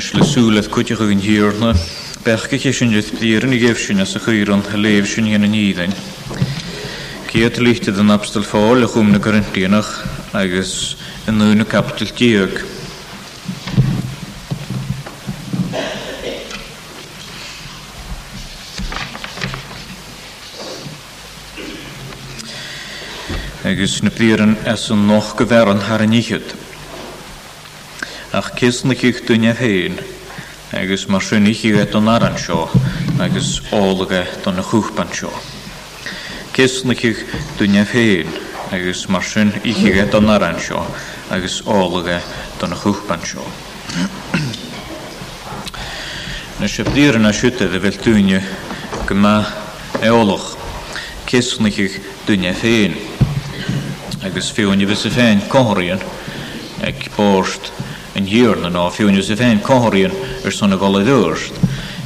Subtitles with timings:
[0.00, 1.74] is le súla chute chuin hiúrna,
[2.24, 5.92] Bechcha ché sin de blian i ggéhsúna sa chuúran a léhsún héna nídain.
[7.28, 10.96] Céad líte an abstal fáil a chumna gorintíanach agus
[11.26, 12.48] an núna capital
[23.64, 26.56] agus na blian as an noch gohar an Har níchiid
[28.32, 29.96] ach cys na chi'ch dwyne hyn,
[30.72, 32.70] agus mar syni chi e don aran sio,
[33.18, 35.32] agus ólaga don y chwchban sio.
[36.54, 37.24] Cys na chi'ch
[37.58, 38.28] dwyne hyn,
[38.70, 40.86] agus mar syn i chi e aran sio,
[41.30, 42.20] agus ólaga
[42.60, 43.42] don y chwchban sio.
[46.62, 48.44] Na siabdir na siwtedd y fel dwyne
[49.10, 49.34] gyma
[50.06, 50.54] eolwch,
[51.26, 51.98] cys na chi'ch
[52.30, 52.94] dwyne hyn,
[54.22, 55.98] agus fiwn i fysa ffein cohorion,
[56.86, 57.74] ac borst,
[58.26, 60.12] yn cohorion
[60.44, 61.56] yr son y golau féin choiríonn ar sanna goladúirt.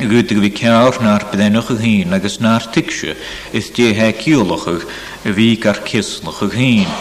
[0.00, 3.12] Gwyd y fi ceawr na'r byddennwch ych hun agos na'r ticsio
[3.58, 4.84] is di he ciolwch ych
[5.28, 6.92] y fi gar cislwch ych hun.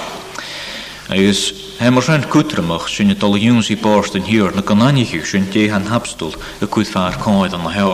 [1.16, 1.44] Agos
[1.80, 5.48] hem o'r rhan cwtramwch sy'n y doliwn sy'n borst yn hir na gynanich ych sy'n
[5.54, 7.94] di han habstwl y cwydfa'r coed yn heo.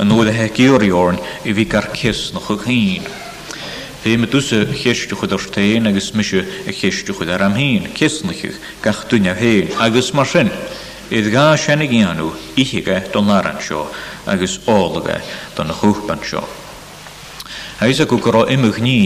[0.00, 3.10] Yn oedd y he ciolwch i orn y fi gar cislwch ych hun.
[4.02, 8.56] Fe mae dwys y chesdwch o agos mysio y chesdwch o am hun, cesnwch ych
[8.82, 10.48] gach dwynia hen agos mar sy'n.
[11.12, 13.84] Idd gá sena gíanú ichiige don náran seo
[14.24, 15.18] agus álaga
[15.54, 16.40] don na chúpan seo.
[17.80, 18.98] Hais a go gorá imimeh ní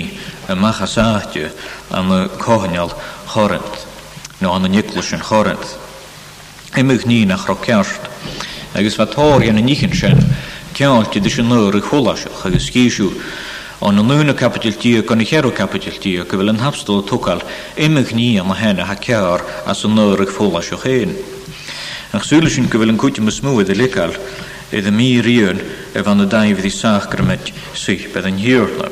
[0.46, 1.50] a machasáte
[1.90, 2.94] an na cóhaneal
[3.26, 3.82] chorint
[4.38, 5.66] nó an na Nicolas an chorint.
[6.78, 8.06] Imimeh ní nach ro ceart
[8.78, 10.14] agus fatóir na níchan sin
[10.78, 13.10] ceáilte de sin nuir i cholaisiach agus cíisiú
[13.82, 17.42] an an capital capitaltí gan chéú capitaltí go bhfuil an hapstal tucail
[17.76, 21.10] imimeh ní an na hena ha cair as an nuir i cholaisiach chéin.
[22.14, 24.12] Ach sŵle sin go bhfuil an cúte mas múa de leáil
[24.70, 25.58] i sach mí rion
[25.92, 28.90] bydd yn hir daimh í sacraid suich be an hiúrla.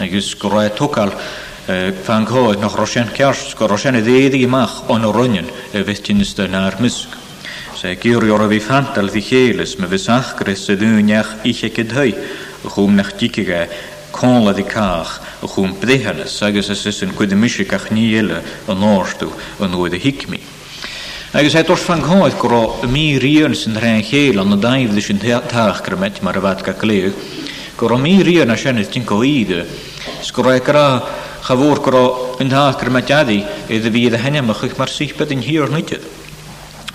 [0.00, 1.14] Agus go roi toáil
[2.02, 7.06] fan gáid nach Rosin ceart go Rosinna déadaí amach an roiin a bheittíiste ná misc.
[7.76, 11.80] Se gyrior o fi fantal ddi chelys, me fes ach gres y ddwniach eich ec
[11.82, 12.12] ydhau,
[12.72, 13.66] chwm nach digiga,
[14.16, 15.10] conla di cach,
[15.44, 18.38] y chwm bdehanys, agos as ysyn gwydymysig ach ni ele
[18.72, 19.28] yn orstw
[19.66, 20.40] yn oed y hicmi.
[21.36, 25.20] Agus het o'r ffanghoedd gro mi rion sy'n rhaen chael ond y daifdd sy'n
[25.52, 27.12] taach grymet mae'r fad gael glew.
[27.76, 29.60] Gro mi rion a sianydd ti'n goeidw.
[30.24, 30.86] Sgro e gra
[31.44, 32.06] chafwr gro
[32.40, 36.14] yn taach grymet adi iddo fi iddo hynny mae'ch mae'r sy'n byd yn hir nidydd.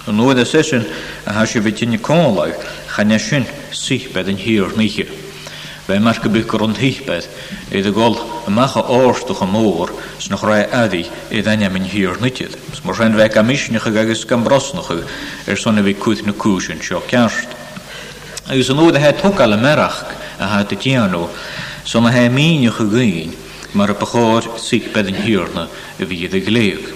[0.07, 0.81] An nóid a sesin
[1.27, 5.11] a ha se bheittíine chan eisyn sych bedd yn hir gwrwnd
[5.85, 7.25] Bei bedd, go bugur an híbed
[7.75, 8.17] iad a gáil
[8.47, 9.89] y môr,
[10.21, 12.53] sy'n o'ch rai addi i d daine min hir nitiid.
[12.73, 15.03] S mar ren bheith a misnecha agus gan brasnachu
[15.49, 17.49] ar sonna bhí cuat na cúsin seo ceart.
[18.49, 19.99] Agus an nóid a he y merach
[20.41, 21.27] a ha a teanú,
[21.85, 23.35] sona he mínecha gain
[23.75, 25.67] mar a beáir sihbed an hirna
[25.99, 26.89] a bhí a gléag.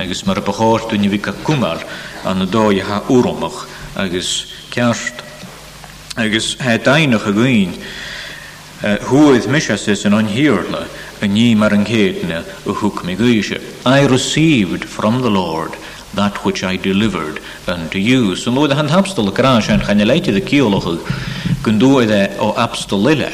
[0.00, 1.80] agus mar a beáir duine bhí cael
[2.24, 3.66] an na dóide ha úramach
[3.96, 5.22] agus ceart.
[6.16, 7.72] agus he dainach a gcuin
[9.08, 10.86] thuid e, mis is an anhiirle
[11.20, 13.60] a ní mar an chéadne a thug mé gaiise.
[13.86, 15.76] I received from the Lord
[16.14, 18.34] that which I delivered unto you.
[18.36, 20.98] So mód an hapstal ará an chenne leite a cíolacha
[21.62, 23.32] gon dóide ó abstal liile.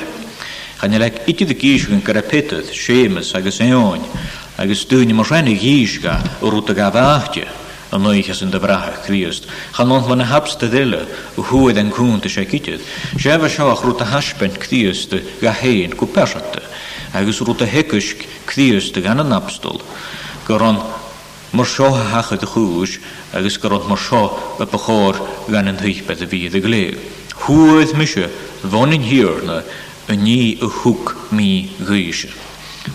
[0.81, 4.05] Channe le itide gíisgan go rapitad, sémas agus éáin,
[4.57, 7.49] agus dúine mar renne híisga ó rúta a bhhaite.
[7.91, 9.47] an noiches in de brathe kriest.
[9.77, 11.07] Gan ont man hapste dille
[11.37, 12.81] o hoe en koen te se kitet.
[13.17, 16.61] Séwer seo a grota haspent krieste ga héen go persente.
[17.15, 19.81] agus rota hekusk krieste gan yn abstol.
[20.47, 20.83] Gur an
[21.53, 22.99] mar seo hacha de chúis
[23.33, 26.99] agus gur an mar seo a gan yn thuich be a bhí a glé.
[27.41, 28.29] Thuid mise
[28.65, 29.63] bhain hirna,
[30.09, 32.48] a ni y hwg mi gwysio.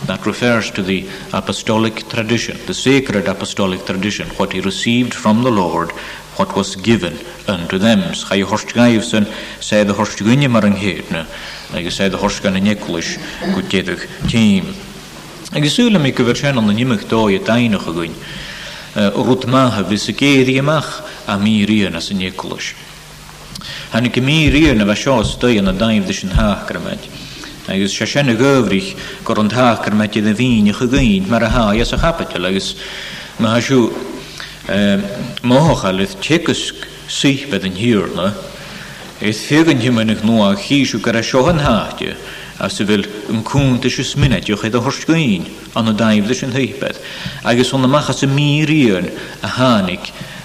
[0.05, 5.51] that refers to the apostolic tradition, the sacred apostolic tradition, what he received from the
[5.51, 5.91] Lord,
[6.37, 7.13] what was given
[7.47, 8.13] unto them.
[8.13, 9.31] Chai horstgaivsen
[9.61, 11.27] said the horstgunje maranghetne,
[11.73, 12.53] like I said the horstgan
[14.29, 14.65] team.
[15.53, 17.03] an de nimmig
[26.25, 27.22] na
[27.67, 28.93] agus sé sinna ggóhrich
[29.23, 32.75] gur an thachar me de bhíine chu ghaint mar a háas a chapate agus
[33.39, 33.89] meisiú
[35.43, 36.73] mácha le tegus
[37.07, 38.33] síbe an hiúrna,
[39.21, 42.17] Is fégan himannig nó a chiú gur a seo an háte
[42.59, 46.97] as sa bhfuil anúnta se sminetioch éad a thucaín an daimhle sin thuiped,
[47.45, 49.09] agus sonna machchas sa mííon
[49.41, 49.99] a hánig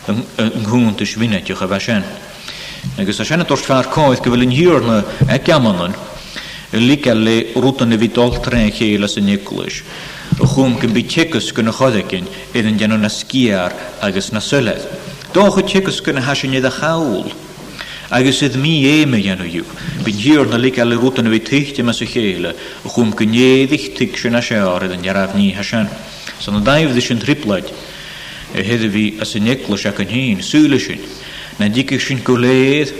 [0.07, 2.05] anúnta sminetioch a bheit sin.
[2.97, 5.95] Agus a sena tos fear cáid go bhfuil an hiúrna ag e ceamanan,
[6.73, 9.85] Ликалли рутан витолтрен хейла саниклыш.
[10.39, 13.73] Хум кен бичекус кына ходекен, эден яно na скиар
[14.03, 14.83] агас на сөлет.
[15.33, 17.33] Дон хочекус кына хашине да хаул.
[18.11, 19.65] Agus ydd mi eime yno yw,
[20.05, 22.55] byn hir na lig al rwtan fi tyhti mas y cheile,
[22.85, 25.03] o chwm gynnyddich tig sy'n a siar ydyn
[25.37, 25.89] ni hasan.
[26.41, 27.69] So na daif ddys yn triplad,
[28.57, 30.41] e heddi fi as y neclwys ac yn hyn,
[31.61, 32.95] na dicych sy'n gwleid,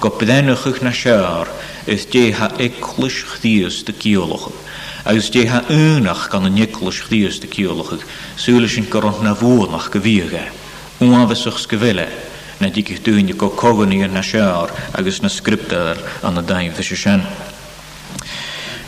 [0.00, 1.44] gopyddenwch na siar,
[1.86, 4.50] is dé ha elis chtíos de geolocha.
[5.04, 7.98] agus dé ha únach gan an elis chtíos de geolocha,
[8.36, 10.50] Súle sin gorant na bhnach nach bhíige.
[11.00, 12.08] Uanhaach go bhile
[12.60, 17.22] na ddí dúine go coganíar na sear agus na skriptar an na daimh se sin.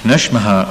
[0.05, 0.69] Nesmethe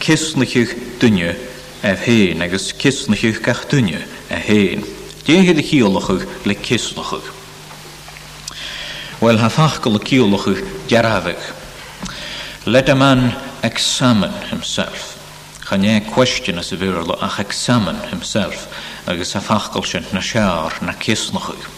[0.00, 1.36] kisnaich dunne
[1.82, 4.84] a héin agus kisnaich gach dunne a héin.
[5.26, 7.41] Déhéad a chiolachug le kisnachuch
[9.22, 11.38] wel ha fachgol y ciolwch yw jarafig.
[12.66, 13.20] Let a man
[13.62, 15.02] examine himself.
[15.66, 18.64] Chan e cwestiwn as y fyrlo ach examine himself
[19.08, 21.68] agus ha fachgol sy'n na siar na cysnwch yw.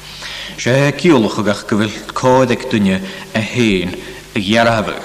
[0.61, 3.03] Se e ciolwch yw gach gyfyl codeg dynia
[3.37, 3.93] a hen
[4.33, 5.05] y jarafig.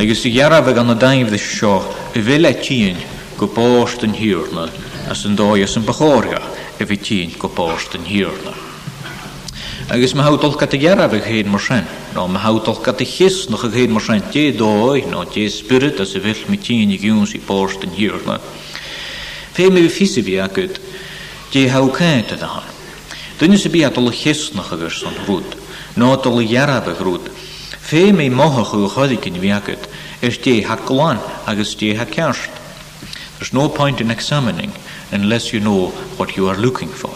[0.00, 1.76] Agus y jarafig an y daif ddys sio
[2.16, 3.04] y fel e tîn
[3.38, 4.68] gwbost yn hirna
[5.12, 6.40] as yn doi as yn bachoria
[6.80, 8.56] y fi tîn gwbost yn hiwrna.
[9.90, 11.86] agus me hátolka a geararach héin mar sein.
[12.14, 15.98] No me hátolka a chis nach a héin mar sein té dói je té spirit
[16.00, 18.38] a se vill mit tíine gúns í pósten hiirna.
[19.54, 20.78] het mé vi fisi vi agut
[21.52, 22.62] het hakéinte a han.
[23.38, 25.56] Dunne se bí alle chisnach agus an rút,
[25.96, 27.32] ná alle jararabeh mogen
[27.80, 29.88] Fé mé mocha chu chodikin viagut
[30.20, 32.04] is dé haán agus dé ha
[33.38, 34.72] There's no point in examining
[35.12, 35.86] unless you know
[36.18, 37.14] what you are looking for.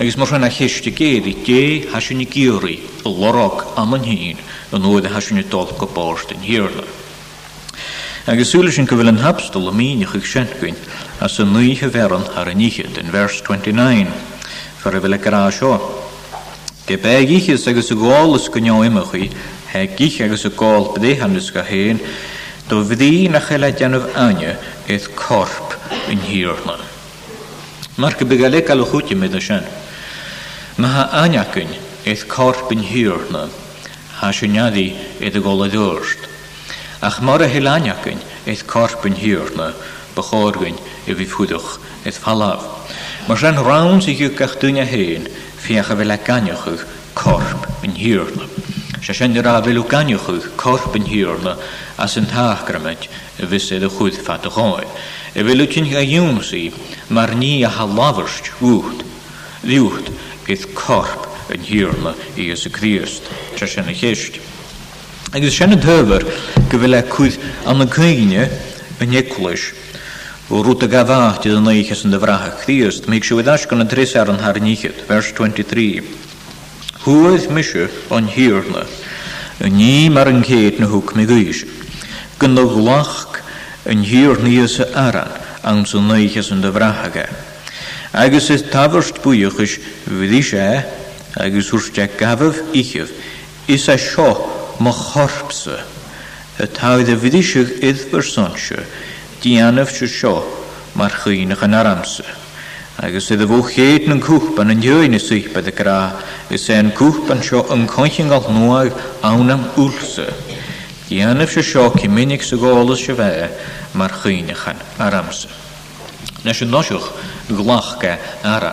[0.00, 4.38] agus mar rhanna lleiste i dé hasisiúna géirí a lorog am an híín
[4.72, 6.84] an nuad a hasisiúna dal go báist in hirla.
[8.26, 10.74] Agus súla sin go bhfuil an hapstal a míine chuh sencuin
[11.20, 14.08] as san nuthe bhean ar an níchiid in vers 29
[14.82, 15.76] fer a bhfuil gorá seo.
[16.86, 19.30] Ge bégichas agus a gálas go neimimechaí
[19.74, 22.00] he gich agus a gáil bedéhanus go héin,
[22.70, 24.56] do bhdí na chéile deanmh aine
[24.88, 25.76] éth corp
[26.08, 26.78] in hiirna.
[27.98, 29.62] Mar go begalé gal chuúte mé a sin.
[30.80, 31.68] Maha anyakyn
[32.08, 33.42] eith corpyn hiwrna,
[34.18, 34.88] ha siwnadi
[35.24, 35.42] eith goladurst.
[35.42, 36.22] gola ddwrst.
[37.08, 39.66] Ach mor a hilaniacyn eith corpyn hiwrna,
[40.16, 42.64] bachorgyn e fi eith falaf.
[43.28, 45.28] Mas rhan rawn sy'n hiw gach dynia hyn,
[45.60, 48.48] fiach a fel aganiwch corp yn hiwrna.
[49.04, 51.58] Se sy'n dyr a fel aganiwch korp yn hiwrna
[52.00, 53.04] as yn gramet
[53.36, 54.88] e vis eith y chwydd ffat y choi.
[55.36, 56.64] E fel wytyn a yw'n si,
[57.10, 59.04] mar ni a halafyrst gwyht,
[59.66, 60.08] ddiwt,
[60.50, 62.10] gith corp yn hiirla
[62.42, 63.26] i ys y Grist,
[63.56, 63.94] Tra sy'n y
[65.30, 66.24] Ac ys sy'n y dyfer
[66.72, 67.36] gyfyle cwydd
[67.70, 68.48] am y cwygine
[69.04, 69.68] yn eglwys,
[70.50, 73.86] o y gafaat iddyn nhw eich yn dyfrach y Grist, mae eich wedi'ch gan y
[73.92, 76.02] dris ar yn harnichyd, vers 23.
[77.04, 77.86] Hwyd mysio
[78.18, 78.82] o'n hiirla,
[79.62, 81.62] yn ni mar yn cyd na hwc mi gwys,
[82.40, 82.74] gynnwg
[83.90, 85.30] yn hiir ni ys y aran,
[85.62, 87.30] am sy'n eich yn dyfrach agau.
[87.30, 87.46] E
[88.12, 89.76] agus is tafyrst bwychus
[90.08, 90.80] fydd eisiau
[91.44, 93.10] agus wrstiau gafaf ichaf.
[93.68, 94.28] Is a sio
[94.80, 95.76] ma chorpsa
[96.58, 98.86] y tawyd y fydd eisiau
[99.42, 100.32] di anaf sio sio
[100.98, 102.24] mae'r chynach yn aramsa.
[103.06, 106.00] Agus iddo fwy chyd yn cwpan yn yw'n y swypad y gra,
[106.52, 108.92] ys e'n cwpan sio yn gael nwaag
[109.24, 110.26] awn am wlsa.
[111.30, 113.48] anaf sio sio cymynig sy'n golus sio fe
[113.94, 115.59] mae'r chynach yn aramsa.
[116.40, 117.04] Nes yn nosiwch
[118.00, 118.70] ga ara.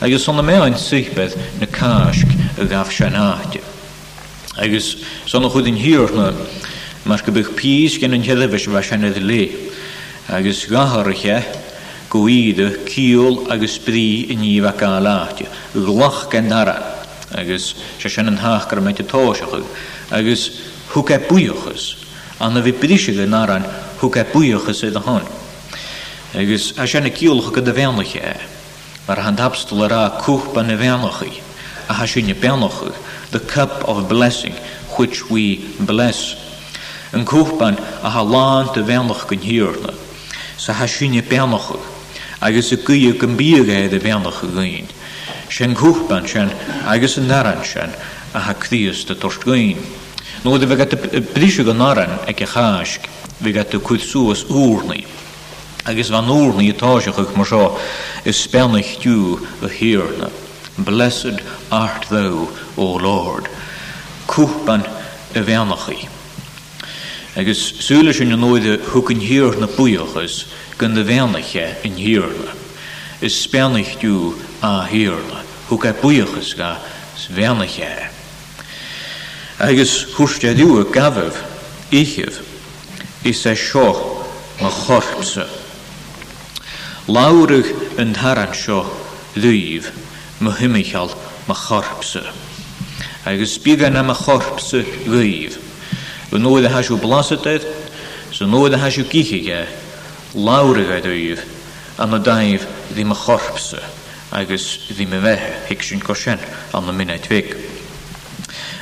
[0.00, 2.26] Agus sonna mea ein sychbedd na casg
[2.58, 3.60] y gaf sianahdi.
[4.56, 6.30] Agus sonna yn hir na
[7.04, 9.42] mar gybych pys gen yn helefys fa sianedd le.
[10.32, 11.36] Agus gaharche
[12.08, 15.44] gwyde ciol agus bri yn i fa Glach
[15.74, 16.76] Glachga ara.
[17.36, 19.52] Agus sian yn hachgar mewn tosiach.
[20.10, 20.48] Agus
[20.94, 21.96] hwca bwyachus.
[22.40, 23.68] Anna fi brisig yn aran
[24.00, 25.43] hwca bwyachus ydy hon.
[26.34, 28.36] agus a sena cíolcha go do bhénacha
[29.06, 31.40] mar an dapstal ará cúpa na bhénachaí
[31.88, 32.92] a ha sinne benachu
[33.30, 34.52] the cup of blessing
[34.96, 36.34] which we bless.
[37.12, 39.94] An cúpan a ha lán de bhénach gon hiúrne
[40.58, 41.78] sa ha sinne benachu
[42.42, 44.88] agus a cuú go bíagé de bhénacha gain.
[45.48, 46.50] Sin cúpan sin
[46.84, 47.90] agus an naran sin
[48.34, 49.78] a ha críos de tost gain.
[50.42, 50.90] Nó de bheit
[51.32, 52.98] bríise go naran ag a cháis,
[53.40, 54.02] bhí a cuid
[54.50, 55.04] úrnaí.
[55.86, 57.64] agus van oorne etageig mar seo
[58.30, 60.30] is spennig dú a hierne.
[60.80, 63.46] Blessed art thou, O Lord,
[64.26, 64.82] koepan
[65.36, 66.08] a wenachchi.
[67.36, 70.44] Agus sule sin an noide hoeken hier na buochas
[70.80, 72.48] gun de wenigje in hierne.
[73.20, 76.78] Is spennig dú a hierne, hoe e buochas ga
[77.18, 77.92] swenigje.
[79.62, 81.38] Agus hoeste duwe gafef,
[81.94, 82.40] ichef,
[83.22, 83.94] is e seo
[84.62, 85.44] na chorpse.
[87.04, 87.68] Lawrwch
[88.00, 88.78] yn dharan seo
[89.34, 89.90] ddwyf,
[90.40, 91.10] myhymichal
[91.44, 92.22] ma chorpse.
[93.28, 95.58] Agus biga yna mae chorpse ddwyf.
[96.32, 97.66] Yn nôl y hasiw blasydydd,
[98.32, 99.58] sy'n nôl y hasiw gichige,
[100.32, 101.44] lawrwch a ddwyf,
[102.00, 103.82] a y daif ddim y chorpse,
[104.40, 106.40] agus ddim y fehe, hyg sy'n gosien
[106.72, 107.52] an y minnau twig.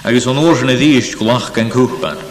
[0.06, 2.22] Agus o'n oes yn y ddysg gwlach gan cwpan,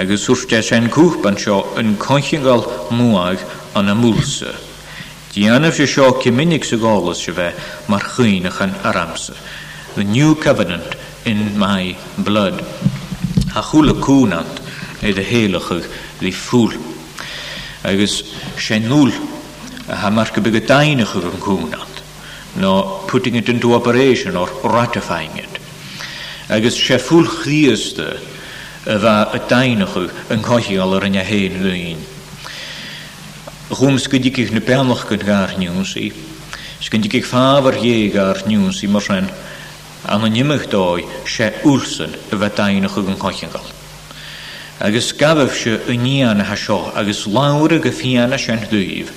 [0.00, 2.64] agus wrth ddysg yn cwpan sio yn coichingal
[2.96, 3.44] mwag
[3.76, 4.56] an y mwlse.
[5.34, 7.98] Dianaf Dí anamh sé seo ciminic sa gálas se bheith mar
[8.84, 9.34] ar amser.
[9.96, 12.60] The New Covenant in my blood.
[13.56, 14.46] A chula cúnant
[15.02, 15.80] é de héalacha
[16.20, 16.78] lí fúl.
[17.82, 18.22] Agus
[18.56, 19.10] sé núl
[19.88, 22.02] a ha mar go be go dainecha an cúnant,
[22.54, 25.58] No, putting it into operation or ratifying it.
[26.48, 28.20] Agus sé fúl chríasta
[28.86, 32.13] a bheit a dainecha an caiisiáil ar in a héin luín
[33.74, 36.08] chum sgwydig i'ch nabelnoch gyd gair niwn si.
[36.84, 39.28] Sgwydig i'ch ffafr ie gair niwns i mor rhen
[40.16, 41.02] anonymach doi
[41.36, 43.66] se ulsyn y fe dain o'ch yn cochyn gael.
[44.84, 49.10] Agus gafaf se y nian a hasio agus lawr y gyffian a sian dwyf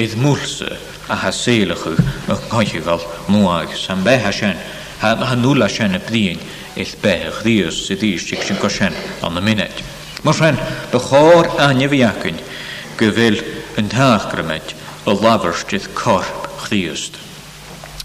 [0.00, 0.76] idd mwlsa
[1.10, 4.66] a haseilach o'ch yn cochyn gael mwag sam beth a sian
[5.04, 6.40] ha nŵl sian y bdyn
[6.80, 8.94] ill bech ddios sydd eisiau sy'n gosian
[9.26, 9.80] am y munud.
[10.20, 10.56] Mae rhain,
[10.92, 12.36] bychor anif iacyn,
[13.00, 13.40] gyfil
[13.78, 14.74] yn teachgramed
[15.06, 17.18] y lafarstydd corp chdiust.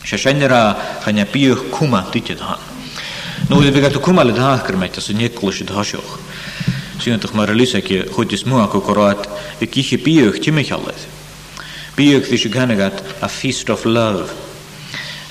[0.06, 0.62] Se senir a
[1.06, 2.62] chynna biwch cwma dydydd han.
[3.50, 6.14] Nw i figat o cwma le teachgramed as y niclwys y dhasioch.
[7.02, 9.26] Siwntach mae'r elisag i chwydys mwa ac o gorad
[9.62, 11.02] y gychi biwch timichaledd.
[11.96, 14.30] Biwch ddysg y ganagat a feast of love–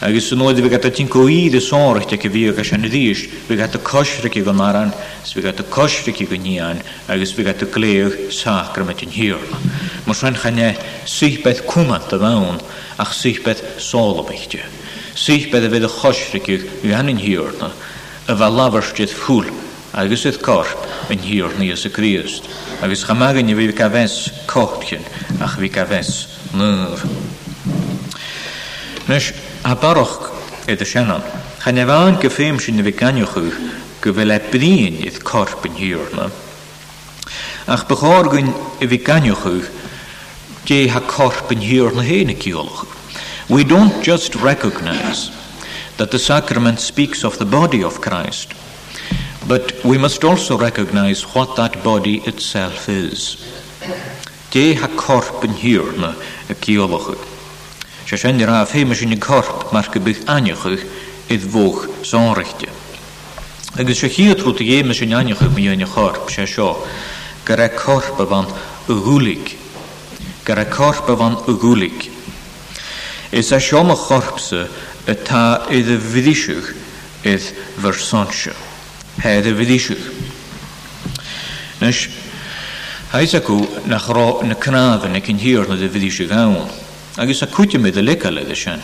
[0.05, 2.89] agus oed i fi gata sú nóid bheit a eich sóirte a bhíoh se na
[2.89, 4.93] ríist, bhí a cosrici go maran,
[5.25, 9.57] s bhí a cosrici go níán agus bhí a léoh sacra me tin hiorla.
[10.05, 10.77] Mar sein channe
[11.43, 12.61] beth cumant a bhain
[12.99, 14.61] ach beth suchbeth sólabechte.
[15.15, 17.73] Suchbeth a bheit i chosriciúh bhí hanin hiorna
[18.29, 19.49] a bheit laharsteid ffwl,
[19.95, 22.45] agus sydd corp yn hir ni ys y Grist.
[22.83, 25.01] Agus chamagan i fi gafes cochyn
[25.41, 27.01] ach fi gafes nyr.
[29.05, 29.33] Nes,
[29.65, 30.31] a baroch
[30.69, 31.23] e de Shannon.
[31.65, 33.45] Cha ne bhaan geféim sin vi ganjochu
[34.03, 36.27] go bfuil e bríon iad corp in hiúrna.
[37.67, 39.55] Ach beágann i bhí ganjochu
[40.69, 42.85] dé ha corp in hiúr na héna ceolach.
[43.49, 45.31] We don't just recognize
[45.97, 48.53] that the sacrament speaks of the body of Christ,
[49.49, 53.37] but we must also recognize what that body itself is.
[54.51, 56.15] Ge ha corp in hiúrna
[56.51, 57.33] a ceolachach.
[58.07, 60.83] Se sin ra féime sinnig corp mar go bych ainechuch
[61.29, 62.69] id bhóg sánrichte.
[63.79, 66.85] Agus se chiaadrút a dhéime sin ainechuch míine chorp sé seo,
[67.47, 68.45] gur ra corpa van
[68.87, 69.57] a gúlik,
[70.45, 72.11] gur ra corpa van a gúlik.
[73.33, 74.69] Is a seoma chorpse
[75.07, 76.75] atá iad a vidíisiúch
[77.25, 78.53] iad versanse.
[79.21, 79.95] Head a
[81.81, 82.09] Nes,
[83.13, 83.33] Heis
[83.87, 86.69] nach rá na cnáfan ag an hir na de vidíisiúch áin.
[87.17, 88.81] agus a cute mé a lecha legus sin.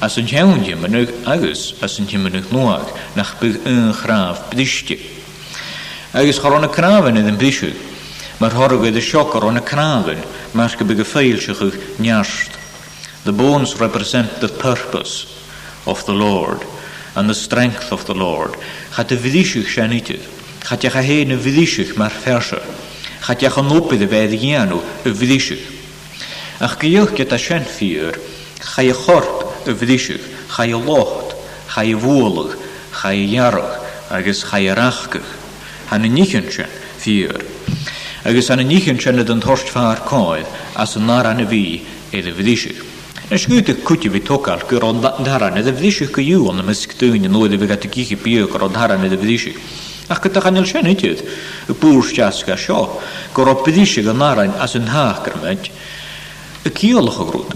[0.00, 4.98] As an teann mar nu agus as an tiimiach nóach nach bu an chráf bedíiste.
[6.14, 7.72] Agus chorána kráhan in an bisú,
[8.40, 10.16] mar thorgaid a seoarrónna kráhan
[10.54, 12.50] mar go be go féilsechu nearst.
[13.24, 15.26] The bones represent the purpose
[15.86, 16.62] of the Lord
[17.14, 18.52] and the strength of the Lord.
[18.96, 20.18] Chat de vidíisiúch sé nite,
[20.66, 22.60] Chat a héna vidíisiúch mar ferse,
[23.26, 25.73] Chat a an nópid a bheith géanú a
[26.62, 28.14] Ach gyilch gyda sien ffyr,
[28.62, 30.20] chai y chorp y fyddisigh,
[30.54, 31.32] chai y locht,
[31.66, 32.52] chai y fwolwg,
[32.94, 33.72] chai y iarwch,
[34.14, 35.32] agos chai yr achgych.
[35.90, 36.70] Han y nichyn sien
[37.00, 37.42] ffyr.
[38.22, 41.62] Agos han y nichyn sien ydyn thorst ffa'r coedd as yn nar an y fi
[42.14, 42.78] edrych fyddisigh.
[43.32, 47.18] Nes gwyt y cwti fi tocal gyr o'n dharan edrych fyddisigh gyw ond y mysgdyn
[47.32, 49.58] yn oedd y fi y gichi biog ar o'n dharan edrych fyddisigh.
[50.12, 51.20] Ach gyda chanel sian ydydd,
[51.66, 52.82] y bwrs jasga sio,
[53.34, 55.70] gorau byddisigh yn arain as yn hach gyrmyd,
[56.64, 57.52] y cíolach a grúd.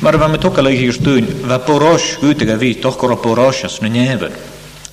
[0.00, 3.80] Mar bheit me tucha leiige gur stún, bheit porás úte a bhí tochgur a porásas
[3.82, 4.32] na neheben.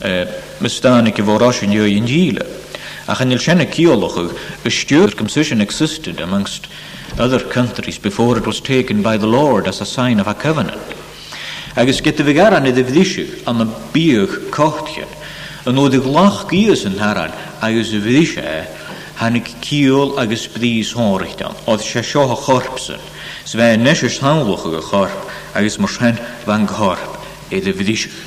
[0.02, 0.28] E,
[0.60, 2.46] Mestannig i bhórású neo in díle.
[3.08, 4.30] A chanil sinna cíolachu
[4.66, 6.68] a steward comcision existed amongst
[7.20, 10.82] other countries before it was taken by the Lord as a sign of a covenant.
[11.76, 15.08] Agus get a vigar an iddi vdíisiú an na bíoch cochtchen,
[15.66, 18.68] an ó dig lach an haran agus a vdíise
[19.18, 23.00] hannig cíol agus brís hórichtan, oedd se seo chorpsan,
[23.46, 27.16] Sa bheith neis is tálacha go chorp agus mar sin bhain gthorp
[27.52, 28.24] é le bhdíisiach.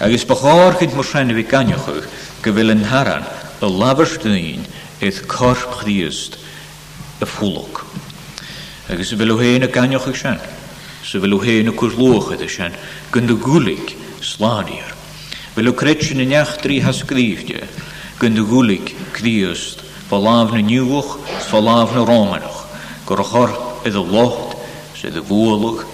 [0.00, 2.00] Agus ba cháirchaid mar sin bhí ganneochu
[2.42, 3.22] go bhfuil an haran
[3.62, 4.66] a labarstaín
[5.00, 6.38] éiad corp chríist
[7.20, 7.84] a fúlach.
[8.90, 10.40] Agus bhfuil héana a ganneocha sin,
[11.06, 12.74] sa bhfuil héana cuairlócha a sin
[13.12, 14.90] gun do gúlaigh sláíar.
[15.54, 17.62] Bhfuil cretin na neachtarí has scríomte
[18.18, 22.66] gun do gúlaigh chríist, Faláfna niuach, faláfna rómanach,
[23.06, 24.56] go a chorp fydd y locht,
[24.98, 25.84] sydd y fwolwg,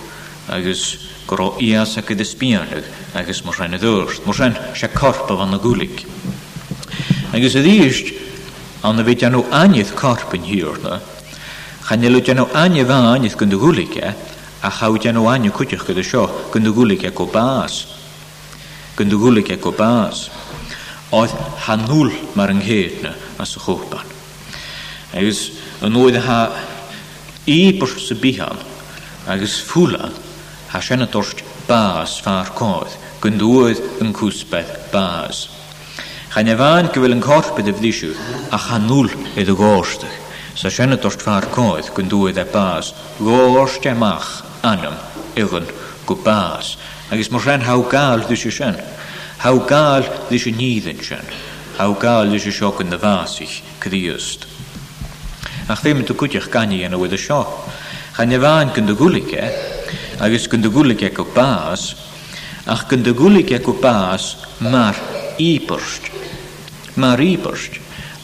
[0.52, 0.86] agus
[1.30, 2.86] gro ias ac ydy sbianag,
[3.18, 4.20] agus mwy rhan y ddwrs.
[4.26, 6.04] Mor rhain sia o fan y gwlyg.
[7.34, 8.12] Agus y ddysg,
[8.86, 11.00] ond y fe dyn nhw anydd corp yn hir na,
[11.86, 14.14] chan ylw dyn nhw anydd fan anydd y gwlyg e,
[14.66, 17.84] a chaw dyn nhw anydd cwtych gyda sio, gynd y gwlyg e go bas.
[18.98, 20.26] Gynd y gwlyg e go bas.
[21.14, 21.34] Oedd
[21.68, 24.08] hanwl mae'r ynghyd na as y chwpan.
[25.16, 25.44] Agus
[25.86, 26.40] yn oedd ha
[27.46, 28.58] Íbr e sa bíhall
[29.30, 30.10] agus fúlal
[30.74, 32.90] ha sena dort bás far cóð
[33.22, 35.46] gun dúð yn cúsbeth bás.
[36.34, 40.08] Cha ne bhain go bhfuil an corpid a chanúl iad a
[40.58, 42.90] sa sena dort far cóð gun dúð e bás
[43.22, 44.98] gáirste amach anam
[45.38, 45.70] igan
[46.04, 46.74] go bás
[47.14, 48.74] agus mar sen hawgáil dí sé sen.
[49.38, 51.22] Hawgáil dí sé níðin sen.
[51.78, 53.62] Hawgáil dí sé seo an na bhásich
[55.68, 57.40] ach ddim yn gan i yn y wedi y sio.
[58.16, 59.46] Cha'n efa'n gyndagwlyg e,
[60.30, 61.88] ys gyndagwlyg e go bas,
[62.70, 65.00] ach gyndagwlyg e go bas mae'r
[65.42, 66.06] ebyrst.
[66.96, 67.76] Mae'r ebyrst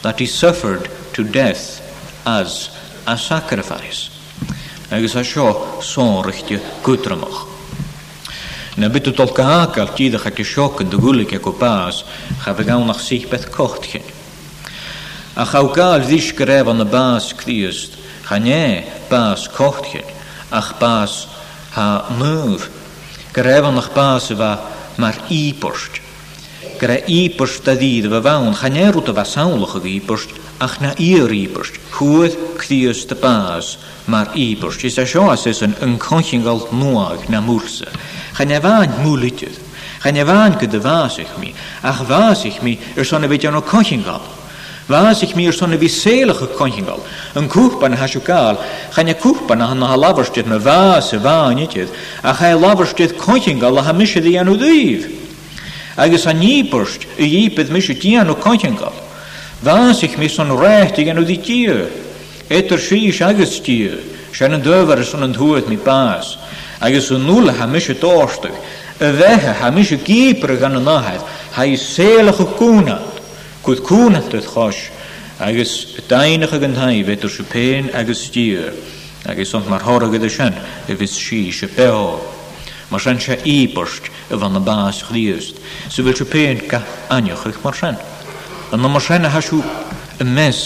[0.05, 1.81] that he suffered to death
[2.25, 2.71] as
[3.05, 4.09] a sacrifice.
[4.93, 5.47] ys a sio
[5.81, 7.43] sonrichtio gwydramoch.
[8.81, 12.01] Na bydd y dolgagal gyda'ch ac y sioc gyndagwlyg e gwlyg ac o bas,
[12.45, 13.91] chaf y sych beth cocht
[15.35, 17.95] A chawgal ddys gref yn y bas criest,
[18.29, 20.05] chané bas cochtchel,
[20.53, 21.23] ach bas
[21.73, 21.85] ha
[22.19, 22.67] nŵf.
[23.33, 24.51] Gref yn ach bas yfa
[25.01, 25.97] mar íborst.
[26.77, 31.33] Gre íborst da ddid yfa fawn, chané rwt yfa sawnlwch ag íborst, ach na i'r
[31.39, 31.81] íborst.
[31.97, 33.73] Hwyd criest y bas
[34.13, 34.85] mar íborst.
[34.85, 37.89] Ys a sio as ys yn ynconchingol nwag na mwlsa.
[38.37, 39.57] Chané fa'n mwlydydd.
[40.05, 44.21] Chané fa'n gyda fasich mi, ach fasich mi ys o'n y beth yn o cochingol.
[44.89, 46.99] Wasig mir sonne vi selige konjingal.
[47.35, 48.57] An kuchpan hasukal,
[48.93, 51.89] chanya kuchpan han ha laverstit na vase vanitjet,
[52.21, 55.03] a chai laverstit konjingal ha mishe di anu duiv.
[55.97, 58.91] Agus an nipurst, u jipet mishe di anu konjingal.
[59.63, 61.89] Wasig mir son recht di anu di tier.
[62.49, 62.77] Etter
[63.29, 63.99] agis tier.
[64.33, 66.35] Shannon döver is an huet mi paas.
[66.81, 68.51] Agus un nulle ha mishe torstig.
[68.99, 71.21] wehe ha nahet.
[71.53, 73.12] Ha i selige
[73.63, 74.77] Gwyd cwn cwnach dweud chos,
[75.39, 75.73] agos
[76.11, 78.73] dain dainach ag yn hai fedr sy'n pen agos dyr,
[79.31, 80.57] agos ond mae'r hor agad sian,
[80.91, 82.17] y fydd si sy'n beho.
[82.91, 86.81] Mae sian sy'n i borst y fan y bas chdiast, sy'n fel sy'n pen ga
[87.15, 87.95] anioch eich mor sian.
[88.75, 89.61] Ond mae sian a hasw
[90.19, 90.59] y mes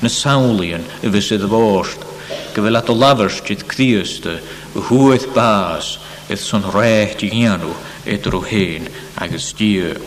[0.00, 2.08] na sawlion y fys y ddybost,
[2.56, 5.98] gyfel at o lafers gyd cdiast y hwyth bas,
[6.32, 7.76] ydd sy'n rhaid i hianw
[8.08, 8.88] edrych hen
[9.20, 10.00] agus dyr.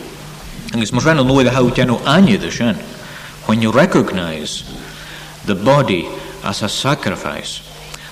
[0.72, 2.76] Agus mar ran an the a hawtian o anya the shen.
[3.46, 4.62] When you recognize
[5.44, 6.06] the body
[6.44, 7.58] as a sacrifice,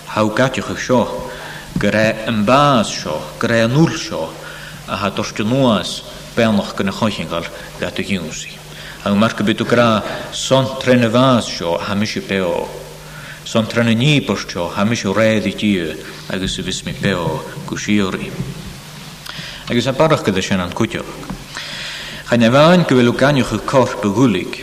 [0.07, 1.31] how gatiach you seo,
[1.79, 4.25] gre yn bas sio, gyre yn ŵl sio,
[4.89, 6.01] a ha dorstu nuas
[6.35, 6.91] benloch gyna
[7.31, 7.47] gael
[7.79, 8.51] dat y si.
[9.07, 12.67] A mae'r gybyd o gra son tren y fas a hamis y beo.
[13.45, 15.95] Son tren y ni sio, a hamis o redd i dio
[16.29, 17.39] agos y fysmi beo
[17.71, 18.33] gwsio ri.
[19.71, 21.38] Agos a barach gyda sian an cwtioch.
[22.31, 24.63] Ha na bhain go bhfuil ganioch corp a gúlik,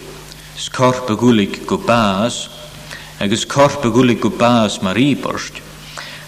[0.56, 2.36] s corp a gúlik go bás,
[3.20, 5.56] agus corp a gúlik go bás mar íborst,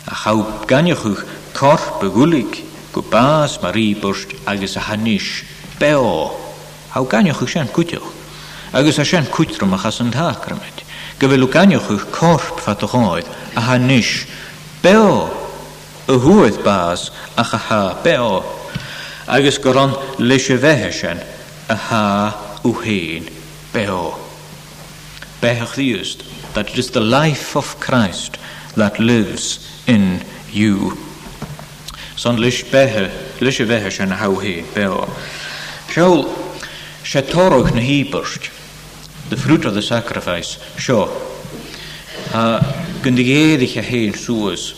[0.07, 0.33] a cha
[0.65, 1.11] ganioch chu
[1.53, 5.43] corp a gúlik go bás mar íborst agus a hanis
[5.77, 6.31] beo.
[6.89, 8.09] Ha ganioch chu sean cúteoch,
[8.73, 10.81] agus a sean cútrum a chas an thacramid.
[11.19, 14.25] Go bhfuil ganioch chu corp fatagáid a hanis
[14.81, 15.29] beo.
[16.07, 18.56] Y hwyd bas a chaha beo
[19.27, 19.91] agus gur an
[20.23, 21.19] leis a bheitthe sin
[21.69, 23.27] a há ú héin
[23.73, 24.15] beo.
[25.41, 26.23] Behach used
[26.55, 28.37] that it is the life of Christ
[28.75, 30.97] that lives in you.
[32.15, 33.11] Son leis bethe
[33.41, 34.29] leis a bheitthe sin a há
[34.73, 35.03] beo.
[35.91, 36.23] Seol
[37.05, 38.49] se torog na híbarst,
[39.29, 41.09] the fruit of the sacrifice, seo.
[42.33, 42.61] A
[43.03, 44.73] gyndigéirich a héin suas,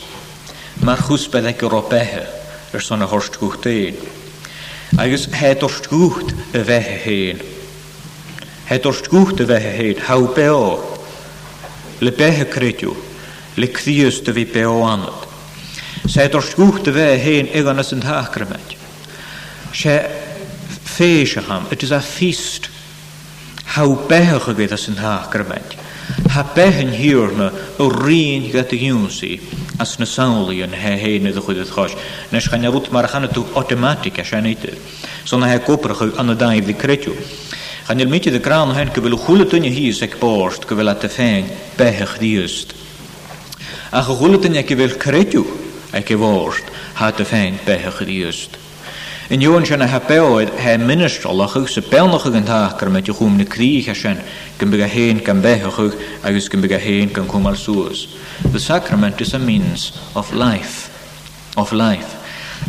[0.86, 2.22] mae'r chwsbeth ag yr o bethe,
[2.78, 3.66] yr son a horst gwch
[4.98, 7.44] agus hedorst gŵht y fethe hen.
[8.70, 10.80] Hedorst gŵht y fethe hen, haw beo.
[12.00, 12.96] Le behe credio,
[13.60, 15.28] le cthius dy fi beo anod.
[16.10, 18.78] Se hedorst gŵht y fethe hen egon as yn hacrymedd.
[19.76, 20.00] Se
[20.98, 22.72] feisio ham, ydys a ffist,
[23.70, 25.76] Haw behe chygydd as yn hacrymedd.
[26.40, 27.48] ha behan hiúrne
[27.84, 29.34] ó rion go a dúnsaí
[29.84, 31.94] as na saolaíon he héna a chud chois,
[32.32, 34.74] nes chana bút mar chana tú automatic a senéide,
[35.28, 37.16] so na he kopra chu anna daimh hí
[37.90, 41.08] Chan il míte de grán hen go bhfuil chula duine híos ag bást go te
[41.18, 41.46] féin
[41.78, 42.70] bethech díost.
[43.92, 45.44] Ach go chula duine go bhfuil creú
[45.92, 46.66] ag go bhást
[47.00, 48.60] há a féin bethech
[49.32, 53.38] In Joan sin a ha beid he ministralach chug sa benachcha an táchar me chum
[53.38, 54.18] na crícha sin
[54.58, 55.94] gan bega héin gan bethechug
[56.26, 58.08] agus gan bega héin gan cumal suas.
[58.52, 60.90] The sacrament is a means of life,
[61.56, 62.10] of life.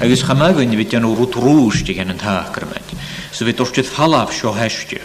[0.02, 2.98] Agus chamagan bit an rút rústi gan an táchar me.
[3.32, 5.00] So vi torstid falaf seo heiste.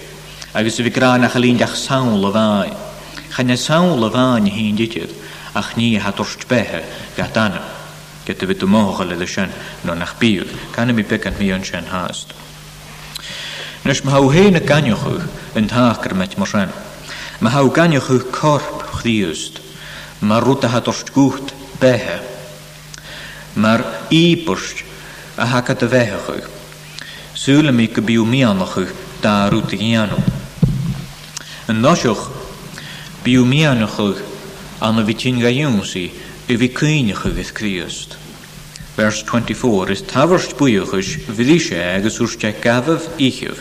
[0.53, 2.75] Agus vi gra nach chalín deach saola bhain.
[3.31, 5.09] Channe saola bhain hín ditid
[5.55, 6.83] ach ní ha torst bethe
[7.15, 7.63] ga
[8.27, 9.51] gyda fi dwi'n môl le sy'n
[9.85, 10.45] no'n ach byw.
[10.73, 12.33] Gan mi begant mi o'n sy'n haast.
[13.85, 15.05] Nes mae haw hen y ganioch
[15.59, 16.71] yn tach ar met mor rhan.
[17.39, 19.61] Mae haw ganioch yw corp chdiwst.
[20.25, 22.17] Mae rwyd a hadorst gwht behe.
[23.61, 23.85] Mae'r
[24.15, 24.81] i bwrst
[25.39, 26.49] a hagad y fehech yw.
[27.38, 28.89] Sŵl am gybyw mi anoch yw
[29.21, 30.17] da rwyd i gianw.
[31.69, 32.25] Yn nosioch,
[33.25, 34.17] byw mi anoch yw
[34.85, 35.43] anna fi ti'n
[36.49, 38.17] i cynnych y fydd Criost.
[38.97, 40.01] Vers 24 is
[41.05, 43.58] ys fydd eisiau sé agus úste gafaf ichih,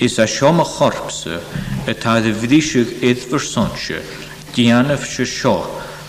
[0.00, 0.26] is a a
[0.64, 1.38] chorpsa
[1.86, 4.02] atá de bhríisiúh éadhar sonse,
[4.56, 5.54] Dianamh se seo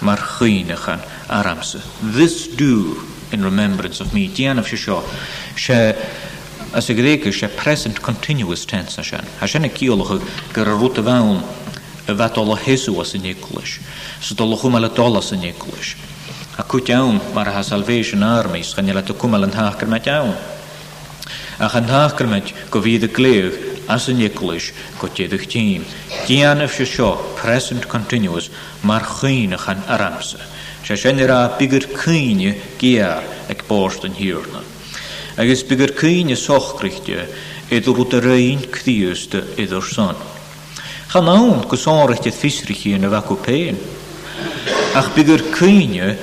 [0.02, 1.80] mar ar amsa.
[2.12, 2.98] This do
[3.32, 5.04] in remembrance of me, dianaf se sio,
[5.56, 5.96] se
[6.74, 9.26] as y greke se present continuous tense a sian.
[9.40, 10.18] A sian y ciolwch
[10.56, 11.44] gyrra rwt y fawn
[12.14, 13.80] vetolo Jesuos in English,
[14.22, 14.90] stolochumala
[15.34, 15.98] in English.
[16.58, 17.20] A kutjaum
[17.64, 20.36] Salvation Army schanjela te kumalan haker met jaum.
[21.60, 23.00] A gaan haker met go wie
[23.90, 25.26] as in English kot je
[26.64, 28.50] of sho present continuous
[28.84, 30.38] mar chine gaan aramse.
[30.84, 34.62] Se shenera bigger kine gear ek borsten hierna.
[35.38, 37.28] Agus bigger kine sochkrichtje,
[37.72, 40.16] Ed'r rwyd yr ein
[41.12, 43.76] Chanawn go sáiricht fisrich yn y facu pein.
[44.96, 46.14] Ach bygyr cwyne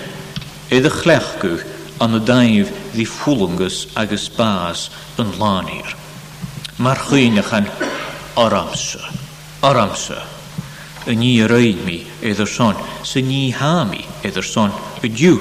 [0.73, 1.59] idd y chlechgw
[2.01, 4.87] an y daif ddi ffwlwngus agus bas
[5.21, 5.91] yn lanir.
[6.81, 7.69] Mae'r chwynach an
[8.41, 9.05] o'r amser,
[9.67, 10.25] o'r amser.
[11.11, 11.99] Y ni rhaid mi
[12.31, 14.73] idd yr son, sy ni ha mi idd yr son,
[15.05, 15.37] y diw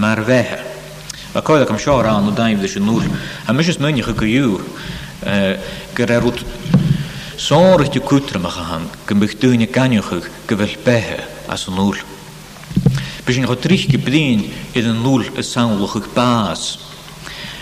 [0.00, 0.62] mae'r fehe.
[1.36, 3.04] A coedd ac am sio ran o daif ddys yn nŵr.
[3.44, 4.56] A mysys mynych y gyw,
[5.92, 6.30] gyda'r
[7.38, 11.94] Sáirich de cútramach a han dyn i ganiwch ych gyfell bethe as an núl.
[13.24, 14.42] Bes sin go tríce blion
[14.74, 16.78] iad ych núl a saolachuch báas.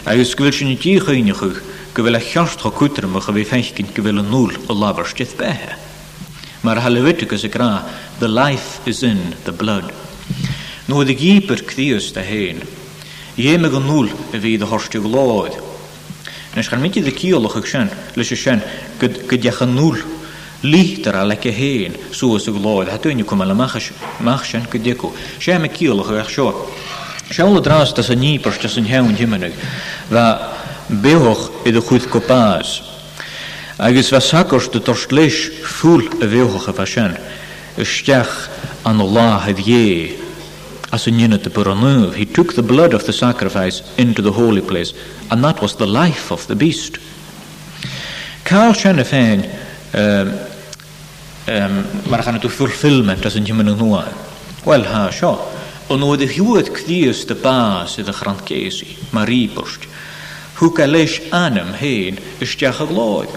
[0.07, 1.61] Agus go bhfuil sin ddíchainechuch
[1.93, 6.81] go bhfuil a cheartcha cútramach a bhí gyfell yn bhfuil o núl ó labharstith Mae'r
[6.81, 7.85] Mar ys y gra,
[8.19, 9.93] the life is in the blood.
[10.89, 12.65] Nú y gíper cdius da hen.
[13.37, 15.53] Ie me gan núl y fydd y horstio glóid,
[16.57, 18.61] Në shkanë mi që dhe kjo lëkë këshën, lëkë këshën,
[19.01, 19.99] këtë jë hënull,
[20.73, 25.11] lihtëra lëkë hejën, suë së glojë, hëtë një këmë lë mëkëshën, këtë dhe ku.
[25.37, 26.49] Shë e me kjo lëkë e këshë,
[27.29, 28.07] shë e më drasë të
[28.81, 29.43] së
[40.97, 44.93] full he took the blood of the sacrifice into the holy place,
[45.31, 46.99] and that was the life of the beast.
[48.45, 49.45] Carl Chenefein,
[49.95, 50.29] um,
[51.49, 54.05] um, mar gan tú fulfillment as an human an nuá.
[54.65, 55.37] Well há seo,
[55.91, 59.89] an nó de hiúad clíos de bás i de Francéí, mar rípost.
[60.57, 63.31] Thúca leis anam héin isteach a gláid.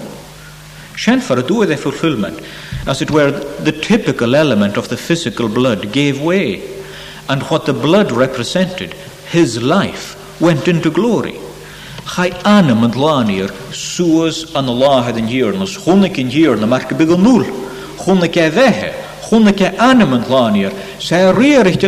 [0.96, 2.40] Shen for a dúad é fulfillment,
[2.88, 3.32] as it were
[3.64, 6.62] the typical element of the physical blood gave way,
[7.30, 8.94] and what the blood represented,
[9.32, 11.36] his life, went into glory.
[12.10, 17.12] Chai anam yn dlanir sŵas an y lahad yn hyrnas, chwnnag yn hyrna, mae'r gybyg
[17.14, 17.46] yn nŵl,
[21.00, 21.80] sacrament.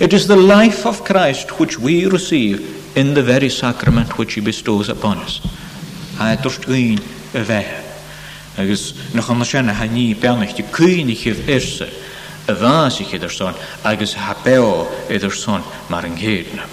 [0.00, 4.40] It is the life of Christ which we receive in the very sacrament which he
[4.40, 5.40] bestows upon us.
[12.48, 13.54] y fas i chi'r son,
[13.86, 14.70] agos hapeo
[15.14, 16.64] i'r son mar yn gyrna.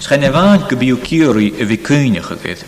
[0.00, 0.30] Sgan e
[0.70, 2.62] gybiw gyri y fi cynnych ygydd,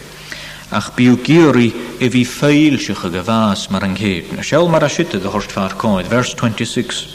[0.75, 1.69] ach byw gyri
[2.03, 4.43] y fi ffeil sych y gyfas mar yn gyrna.
[4.43, 7.07] Siawl mar a y horst far coed, vers 26.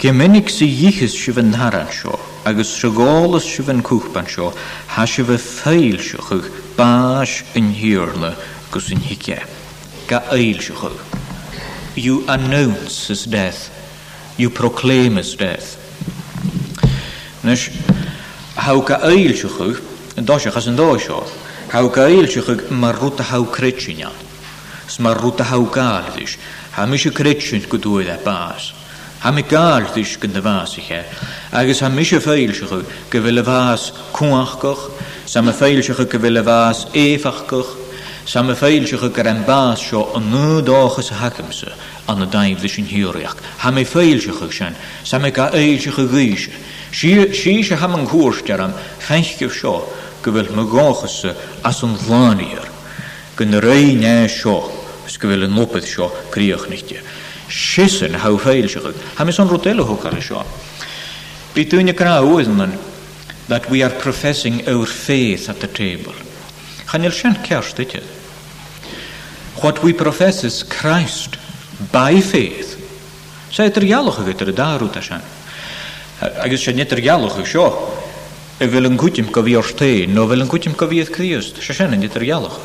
[0.00, 2.16] Cemenig sy yichys sydd yn haran sio,
[2.48, 4.54] agos sygolus sydd yn cwchban sio,
[4.96, 6.40] ha sydd y ffeil sych y
[6.80, 8.32] bas yn hyrna
[8.72, 9.42] gos yn higia.
[10.08, 10.96] Ga eil sych y.
[12.06, 13.60] You announce his death.
[14.40, 15.68] You proclaim his death.
[17.46, 17.62] Nes,
[18.66, 19.82] hau ka eil siwchwch,
[20.16, 21.18] yn dosiach as yn dosio,
[21.74, 24.16] hau ka eil siwchwch mar rwta hau cretsinian.
[24.90, 26.38] Smar rwta hau galdys.
[26.78, 28.70] Ham eisiau cretsin gydwyd e bas.
[29.26, 31.02] Ham i galdys gyda fas i che.
[31.60, 34.88] Agus ham eisiau ffeil siwchwch gyfel y fas cwachgoch,
[35.28, 36.82] sam y ffeil siwchwch gyfel y fas
[38.30, 41.72] Sam y ffeil sy'ch y gyda'n bas sio yn nid ochas y hacymsa
[42.12, 43.32] an y dain fys yn hiwriach.
[43.64, 46.04] Ham y ffeil sy'ch ych sian, sam y ga eil sy'ch y
[46.36, 46.44] gys.
[46.94, 48.70] Si sy'ch ham yn gwrs daram,
[49.02, 49.72] ffanchgyf sio
[50.22, 51.16] gyfel mygochas
[51.66, 52.68] as yn dlanir.
[53.40, 54.60] Gyn rei ne sio,
[55.10, 57.02] sgyfel yn lopydd sio, criach nichtio.
[57.50, 59.02] Sysyn haw ffeil sy'ch ych.
[59.18, 60.44] Ham ys son rodelo hwch ar y sio.
[61.56, 62.78] Be dwi'n y grawyd yn
[63.50, 66.14] that we are professing our faith at the table.
[66.94, 67.98] Chanel sian cerst ydy.
[68.06, 68.18] E?
[69.62, 71.32] What we profess is Christ
[71.92, 72.70] by faith.
[73.52, 75.20] Sa e dyrgialwch ag ydyr y darw da sian.
[76.40, 77.66] Agus sian e dyrgialwch ag sio.
[78.56, 81.60] E fel yn gwtym gofi o'r tein, no fel yn gwtym gofi eith Christ.
[81.64, 82.56] Sa sian e dyrgialwch.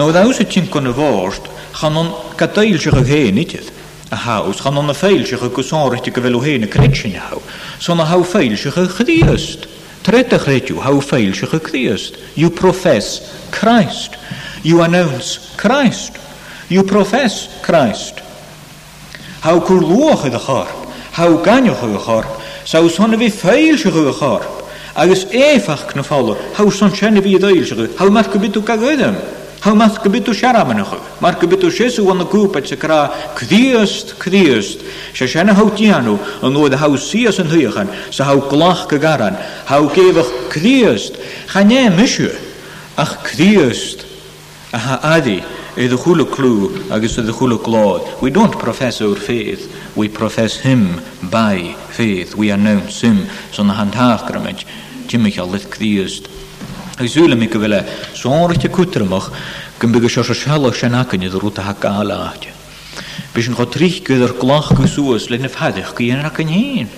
[0.00, 1.46] No ddawys y tîm gwn y ford,
[1.78, 3.70] chan o'n gadael sy'ch ag hen idydd
[4.14, 7.38] a haws, gan o'n ffeil sy'ch y gwsonrych i gyfelw hyn y credsiyn haw,
[7.82, 9.68] so'n a haw ffeil sy'ch y chdiast.
[10.02, 12.18] Tredach rediw, haw ffeil sy'ch y chdiast.
[12.38, 13.20] You profess
[13.54, 14.16] Christ
[14.62, 16.18] You announce Christ.
[16.68, 18.20] You profess Christ.
[19.40, 20.66] How could luach the har?
[21.12, 22.24] How can you have a har?
[22.66, 24.42] So son of a fail you have a har.
[24.94, 25.92] I was a fach
[26.52, 28.60] How son chen vi a deil you How much could be to
[29.62, 30.80] How much could be to sharam and
[31.38, 34.80] shesu on the group at sakra kdiest kdiest.
[35.12, 38.12] Shashana how tiano and lo the how sias and huyachan.
[38.12, 39.36] So how klach kagaran?
[39.66, 41.16] How gave a kdiest?
[41.48, 42.28] Chanye mishu.
[42.98, 43.54] Ach kdiest
[44.00, 44.06] kdiest.
[44.72, 45.40] Aha, adi,
[45.82, 48.22] i the hula clú agus the hula glód.
[48.22, 52.36] We don't profess our faith, we profess him by faith.
[52.36, 53.26] We announce him.
[53.50, 54.64] So na han tachgramid,
[55.08, 56.28] Jimmy a lith cdiast.
[57.00, 57.82] Agus ula mi gyfile,
[58.14, 59.32] sônrych te cwtramach,
[59.80, 62.54] gymbyg ysio sosialach sianacyn iddo rwta ha gael aadja.
[63.34, 66.92] Bys yn chod rich gyda'r glach gwsws, le'n y ffadach gyn ac yn hyn.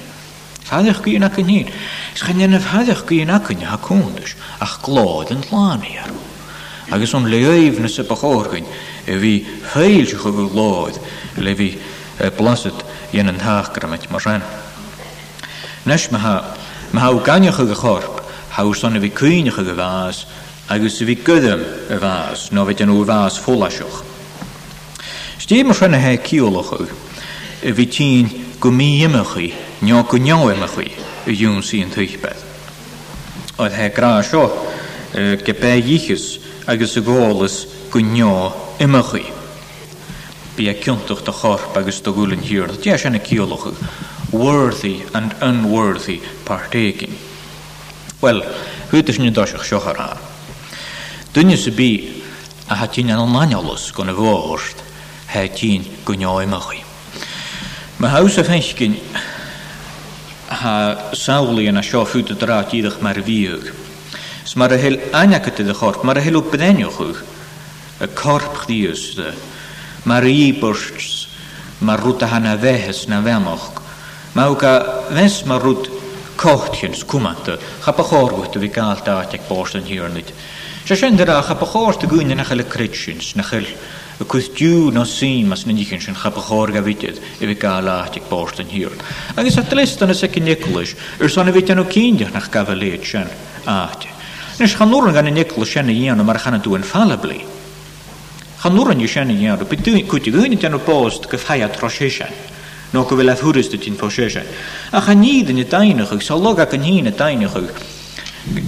[0.67, 1.73] Ffadach gyn ac yn hyn.
[2.21, 6.21] Sgan yn y gyn ac hyn, ha cwndys, ach glod yn lani arw
[6.93, 10.99] agus an leoh na sa bachógain a e bhí féilse chu go láid
[11.41, 11.77] le e,
[13.17, 14.45] i'n yn hach an thachgramid mor rhan.
[15.87, 16.53] Nes ma
[16.93, 20.23] me ha ganinecha go chorp son e fi cwyniach o'r bhás
[20.69, 21.01] agus
[22.53, 23.99] no fe dyn nhw'r fas ffwl asioch.
[24.05, 24.05] an ó rhan fólaisiach.
[25.49, 26.89] Stí mar renne he ciolachu
[27.65, 29.53] a bhí tí go míimimechaí
[29.83, 30.91] ne go neimimechaí
[31.27, 32.37] i dún síí an tuichbeh.
[33.57, 34.49] Oedd he gra seo
[35.15, 35.77] ge bé
[36.67, 39.27] agus ugólas go neo imimechaí.
[40.57, 47.15] Bí a ciúntaach a chorp agus do hiúr, e worthy and unworthy partaking.
[48.21, 48.43] Well,
[48.91, 50.17] chuidir is dáiseach seochará.
[51.33, 52.23] Dunne
[52.71, 54.79] a hat tíine an nainelas go na bhhairt
[55.33, 55.79] he
[60.55, 61.83] ha
[62.33, 63.13] na
[64.53, 69.15] So mar a hel anjaket de chort, mar a hel op benenjoch y corp chdius
[69.17, 69.31] de.
[70.05, 71.31] Mar i borsts,
[71.81, 73.71] mar a hana fehes na femoch.
[74.35, 74.75] Mae ga
[75.09, 75.89] fes mar rwt
[76.37, 77.57] cochtjens cwmat de.
[77.81, 80.29] Chap a chor wyt fi gael da ag borst yn hir nid.
[80.85, 84.29] Sia sy'n dyra chap a chor dy gwyn yn achel y critsins, na chel y
[84.29, 87.89] cwthiw no sy'n mas na nichyn sy'n chap a chor ga fytydd i fi gael
[87.89, 88.93] da ag borst yn hir.
[89.33, 92.83] Agus at list yn y second Nicholas, yr son y fydyn nhw cyndiach na'ch gafel
[92.85, 93.33] leid sy'n
[93.73, 94.11] ahtig.
[94.61, 97.45] Nes chan nŵr yn gan y nicl sian i iawn, mae'r chan yn dwi'n
[98.63, 101.63] Chan nŵr yn sian i iawn, o bydw'n gwyti gwyn i dan o bost gyffai
[101.65, 102.31] a trosiesian.
[102.93, 104.45] Nog o fel a thwrys dy ti'n fosiesian.
[104.93, 107.81] A chan nid yn y dainach, ag solog ac yn hyn y dainach, ag,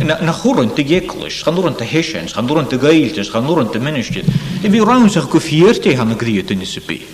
[0.08, 4.32] na chwrwn dy geclwys, chanwrwn dy hesian, chanwrwn dy gailtys, chanwrwn dy menisgyd.
[4.64, 7.13] E fi rawn sa'ch gwffierti han y gdyd yn ysbyd.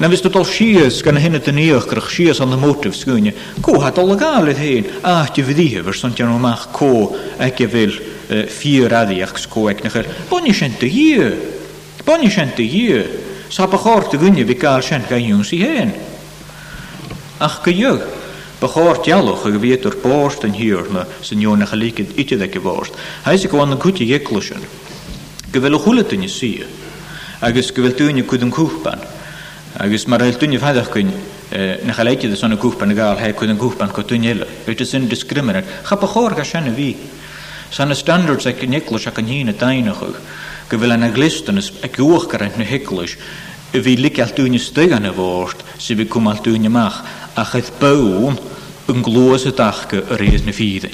[0.00, 3.34] Na vis dal sias gan hinna den íochgrach sias an na mótah scuúne.
[3.60, 7.92] Có hat all gála héin áte bhdíhehar san tean amach có ag a bhfuil
[8.48, 10.08] fi radiaach scóag nachir.
[10.30, 11.36] Bonní sin a dhé.
[12.06, 13.04] Bonní sin a dhé.
[13.50, 15.92] Sap a chóirta gunne bhí gáil sin gaún sí héin.
[17.38, 18.00] Ach go dheh.
[18.58, 22.94] Behoort jaloch a geweter borst en hierne sin jone gelikend itideke worst.
[23.24, 24.60] Hij is gewoon een goede jeklussen.
[25.52, 26.64] Gewille goeletin je zie.
[27.42, 28.98] Agus gewiltuinje kudden koefban
[29.76, 31.10] agus mar el dunne fadach kun
[31.50, 36.06] na chaleiti de sonna gúpan gal he kun gúpan ko tunile it is indiscriminate chapa
[36.06, 37.04] chor ga shanna Sa'n
[37.86, 40.00] sanna standards ek niklas ek hine deinach
[40.68, 43.14] go vil an glisten is ek uch garant na hiklas
[43.72, 46.98] vi lik al dunne stegan a vort si vi kum al dunne mach
[47.36, 48.34] a het boon
[48.88, 50.90] un glose dachke reesne fide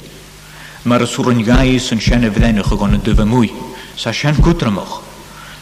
[0.85, 3.49] mar is run gais en shanna vdenach gon de vemui
[3.95, 5.01] sa shan kutramach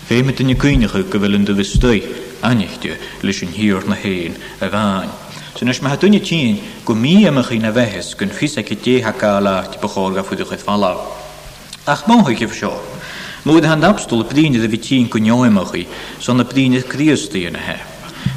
[0.06, 1.98] Fe met in je kuinige gewillen de wistui,
[2.44, 2.92] anichtú
[3.24, 5.12] leis yn hir na héin a bhain.
[5.56, 10.28] Tunas me hatúine tín go mí amach na i ddeu fisa go ti láirt gaf
[10.28, 10.98] fuidir chu fallá.
[11.88, 12.80] Ach mátha gih seo.
[13.46, 15.88] Múd han abstal blíine a bhí tín go neoimimechaí
[16.20, 17.80] san na blíine críostíanathe.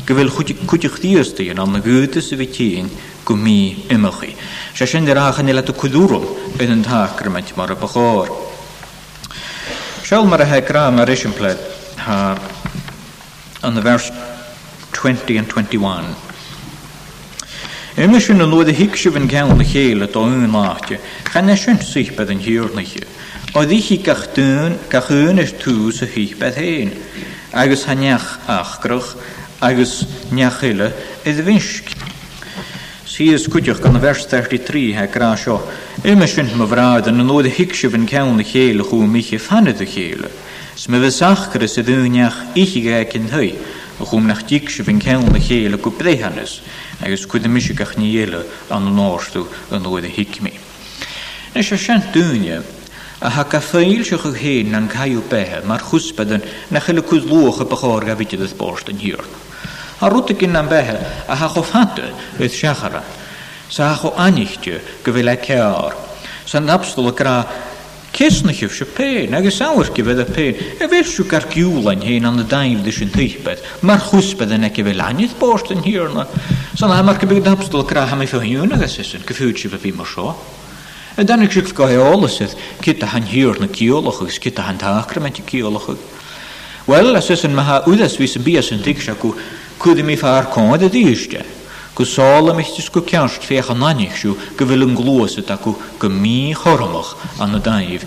[0.06, 2.90] Go bhfuil chuideach tíostíon an na gúta sa bhí tín
[3.24, 4.36] go mí imimechaí.
[4.74, 7.10] Se sin de rachan le a cuúm ben an ta
[7.56, 8.30] mar a beáir.
[10.04, 11.58] Seall mar a heráim a réisiimplaid
[11.98, 12.38] haar
[13.62, 14.10] on the verse
[14.92, 16.04] 20 and 21.
[17.98, 21.00] Imis yn lwyd y hicsif yn gael na chael at o'n laatje,
[21.32, 23.06] gan eis yn sychbeth yn hiwrnachio.
[23.58, 29.14] Oedd i chi gachdyn, gachyn eich tŵs y hychbeth ach agos haniach achgrwch,
[29.64, 29.96] agos
[30.36, 30.92] niachile
[31.26, 31.90] ydd finsg.
[33.08, 35.58] Sies gwydioch gan y vers 33 ha grasio,
[36.06, 39.82] Imis yn myfraad yn lwyd y hicsif yn gael na chael chw mich i ffanydd
[39.82, 40.28] y chael.
[40.78, 41.94] Smyfysach gyda sydd y
[42.54, 43.48] i chi gael cyn hwy,
[43.98, 46.52] a chwm nach dig sy'n fy'n cael na chael y gwbreu hannes,
[47.02, 49.42] ac ys gwydym eisiau gach ni eile an yn orstw
[49.74, 50.52] yn oed y hicmi.
[51.56, 52.60] Nes o sian dwnia,
[53.18, 57.06] a ha gaffail sy'ch o'ch hen na'n cael beth, mae'r chwsbeth yn na chael y
[57.10, 59.26] cwyddlwch y bachor gafidydd y borst yn hir.
[59.98, 60.94] A rwyd y gyn na'n beth,
[61.26, 63.02] a ha choffadau oedd siachara,
[63.66, 65.90] sa ha cho anichtio gyfelau cear,
[66.48, 67.40] sa'n absolwg y gra
[68.18, 70.60] Kesnach yw sy'n pein, ag ys awr gyfedd y pein.
[70.82, 73.60] E fel gar giwlain hyn an y dail ddys yn teiped.
[73.86, 75.84] Mae'r chwsbedd yn egi fel anydd bost yn
[76.16, 76.24] na.
[76.80, 79.92] Sa'n na, mae'r gybyg dabsdol gra ham ei ffyhiwn agos ysyn, gyffywyd sy'n fe fi
[79.94, 80.32] mor sio.
[81.14, 85.38] E dan ychydig ych sy'n gael olasydd, gyda han hirna giolwch agos gyda han taagrament
[85.38, 86.02] i giolwch ys.
[86.90, 89.30] Wel, as ysyn mae ha wyddys fi sy'n bias yn digsio siacw,
[89.78, 91.38] cwyddi mi ar cwnd y ddysg
[91.98, 97.08] Gwysola Gusála istis go ceanst fécha naníú siw bhfuil yn glwys acu go gymi choramach
[97.42, 98.04] an daif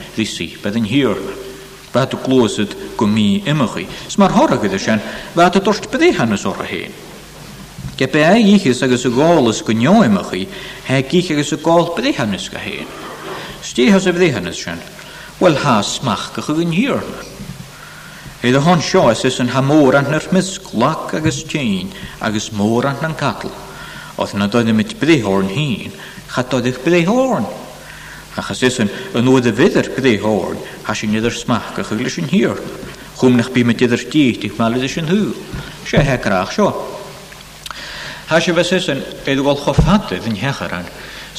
[0.64, 2.72] Bydd yn hir, risí y glwys hiúr.
[2.98, 3.84] gymi ymwch i.
[3.84, 3.84] Sma'r imimechaí.
[4.08, 5.02] S mar thoragad sin
[5.36, 6.94] bheit a dost bedéhanana o'r hyn.
[8.00, 10.48] Ge be y gol ys gynio ymwch i,
[10.88, 12.88] he gich y gol gíiche agus o'r hyn.
[13.62, 14.08] Sdi hos héin.
[14.08, 14.80] E Stíhas a bhdéhanana sin,
[15.42, 17.04] Wel ha smach gych o gyn hir.
[18.42, 21.92] Hyd y hon sio ys ys yn hamor an yr hyr misglach agos tîn
[22.24, 23.52] agos môr an yn cadl.
[24.20, 25.94] Oedd yna doedd yn ymwyd bryhorn hyn,
[26.34, 27.52] cha doedd eich
[28.40, 28.88] A chas ysyn,
[29.20, 30.56] yn oedd y fyddr bryhorn,
[30.88, 32.54] ha sy'n iddyr smach gach yglis yn hir.
[32.56, 35.18] Chwm Chwmnach bym ydyd yr dît i'ch malyd ysyn hw.
[35.84, 36.70] Se hegrach sio.
[38.30, 40.88] Ha sy'n fes ysyn, edrych ol chofadydd yn hecharan,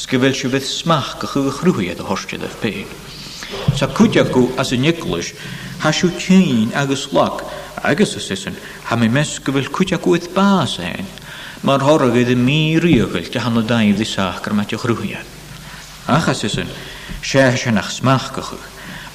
[0.04, 2.92] sgyfel sy'n fydd smach gach ygych rhywyd o horstydd eich pein.
[3.80, 5.32] Sa cwdiagw as y niglis,
[5.86, 7.40] ha sy'n tîn agos lag,
[7.88, 8.60] agos ysyn,
[8.92, 11.08] ha mi mes gyfel cwdiagw eith bas ein.
[11.62, 15.20] Mae'r horog iddi mi riogol dy hanno daif di sacr mae diolch rwyia.
[16.10, 16.66] Achas ysyn,
[17.22, 18.58] siach yn ach smach gychw,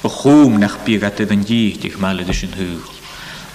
[0.00, 2.80] o chwm nach byg at iddyn gyd i'ch malyd ysyn hwyl.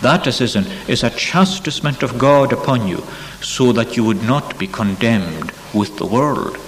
[0.06, 3.02] That decision is a chastisement of God upon you,
[3.42, 6.62] so that you would not be condemned with the world.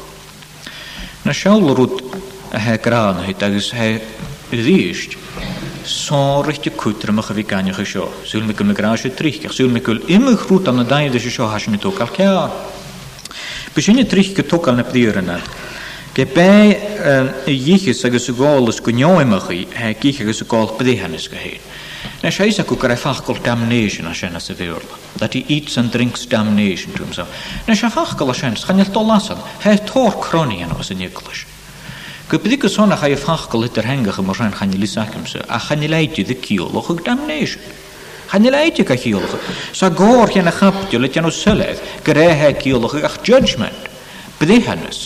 [1.30, 4.14] Na siawl rwyd a eh, he gran hyd agos he eh,
[4.50, 5.14] ddysg,
[5.86, 9.82] sorgte kutre mach wie gane ich scho soll mir kemer grage trich ich soll mir
[9.82, 12.52] kul immer gut an da ich scho hasch mit tokal ka
[13.76, 15.38] bisine trich ke tokal ne prierne
[16.16, 21.20] ke bei ich ich sage so gol sku nyoi mach he kich so gol prierne
[21.20, 21.38] ska
[22.24, 24.82] na scheise ku kre fach kol damnation a schena se verl
[25.20, 27.30] that he eats and drinks damnation to himself
[27.68, 31.12] na schafach kol schens kan ich tolasen he tor kronien was in ihr
[32.30, 35.94] Gwbyddi gyson a chai ffachgol hyd yr hengach ym rhan chanil i sacymsa, a chanil
[35.94, 37.62] aidi ddi ciolwch ag damnation.
[38.32, 39.36] Chanil aidi ca ciolwch.
[39.78, 43.92] Sa gor hian a chapdio le dian o syledd, grehe ciolwch ach judgment.
[44.40, 45.04] Byddi hynnes.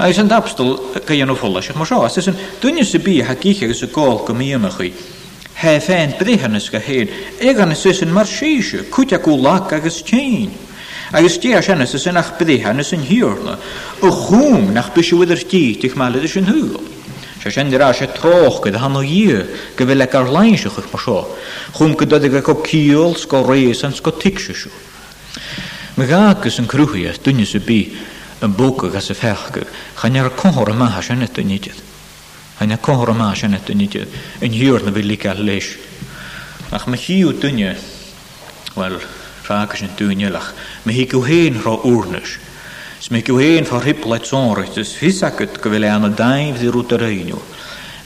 [0.00, 0.72] A ys yn dapstol
[1.04, 2.00] gaian o ffolas eich mwysio.
[2.08, 4.92] As ysyn, dwi'n ys bi ha gich ag ys y gol gymiem ych chi.
[5.60, 7.12] He fen byddi hynnes ga hyn.
[7.44, 10.56] Egan ys ysyn mar sisio, cwytia ag ys chain.
[11.12, 13.58] agus dé senne sa sin nach bedéhanna san hiúrla,
[14.00, 16.78] ó chum nach bisidir tíach me leidir sin thuúil.
[17.42, 19.26] Se sin derá sé trochgad han ó dhi
[19.76, 21.36] go bhfuil le ar leinseach mar seo,
[21.76, 24.70] chum go dod go cíol sco rééis an sco tiseú.
[25.96, 27.90] Me gagus an cruúchaí dunne sa bí
[28.40, 29.66] an bóca gas sa fecha,
[30.00, 31.74] chan ar cóir maithe sinna níiad.
[32.60, 34.06] Hanna cóir má sinna níiad
[34.42, 35.76] in hiúr na bhí lí leis.
[36.70, 37.74] Ach me hiú dunne
[38.76, 39.00] well,
[39.50, 40.52] fakus en tuinjelach.
[40.84, 42.38] Me hiku heen ro urnus.
[43.04, 44.74] Sme hiku heen ro riplet zonrecht.
[44.76, 47.34] Dus visakut kwele aan de dijf de ruterijnu.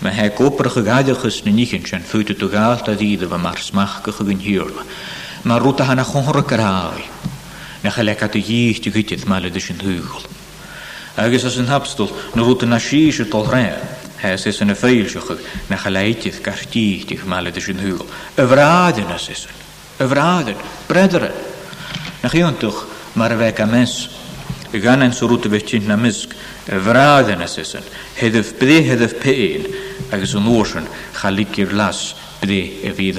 [0.02, 4.38] Me hek koperige gadiges ne nichens en fute to galta diede we maar smachtige gun
[4.38, 4.82] hierle.
[5.42, 7.02] Maar ruta hana honger karaai.
[7.82, 10.20] Ne gelekat de jeeg te gutjes male dus in hugel.
[11.16, 13.76] een hapstel, no ruta na shishe tol rea.
[14.16, 18.06] Hes is een feilsjuchig, ne gelijtjes kartiehtig male dus in hugel.
[18.34, 19.46] Evraden as is
[19.98, 21.32] vragen, prederen.
[22.22, 24.10] Nagion toch, maar wij kan mens.
[24.72, 26.32] Gaan en zo route wetjint na misk,
[26.82, 27.82] vragen is het.
[28.12, 29.66] Hedef pre, hedef peen.
[30.10, 30.56] Agus een
[31.74, 33.16] las, pre, evid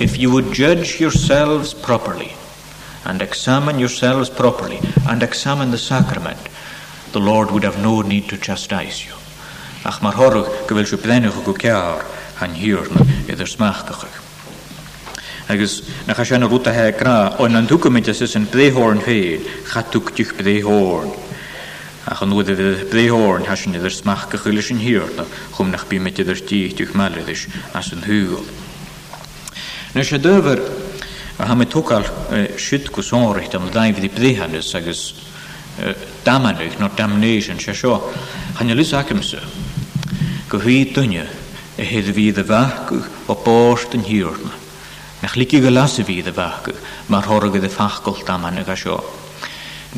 [0.00, 2.30] If you would judge yourselves properly,
[3.04, 6.38] and examine yourselves properly, and examine the sacrament,
[7.12, 9.14] the Lord would have no need to chastise you.
[9.84, 12.04] Ach maar horg, gewil je pleinig ook elkaar,
[12.40, 12.78] en hier,
[15.48, 20.36] agus na cha sena rúta he gra ó an dúcamid is an bléhorn fé chatúctich
[20.36, 21.08] bléhorn.
[22.06, 25.24] A chan nuad bh bléhorn hesin idir smach go chuile sin hirirna
[25.56, 28.44] chum nach bí me idir tíúch meileis as an húil.
[29.96, 30.60] Na sé döfur
[31.40, 32.04] a ha me tóáil
[32.58, 35.14] siid go sóirt am daimhí bléhannes agus
[35.80, 35.94] e,
[36.26, 37.96] damanich nó damnéisian sé seo,
[38.58, 39.40] Channe lus acamsa
[40.50, 44.67] go e hí dunne a héad bhí a bhecu ó bást an hirirna.
[45.20, 46.60] Nach lici go las fydd y bach
[47.10, 48.98] mae'r horgydd y ffachgol dam anna sio.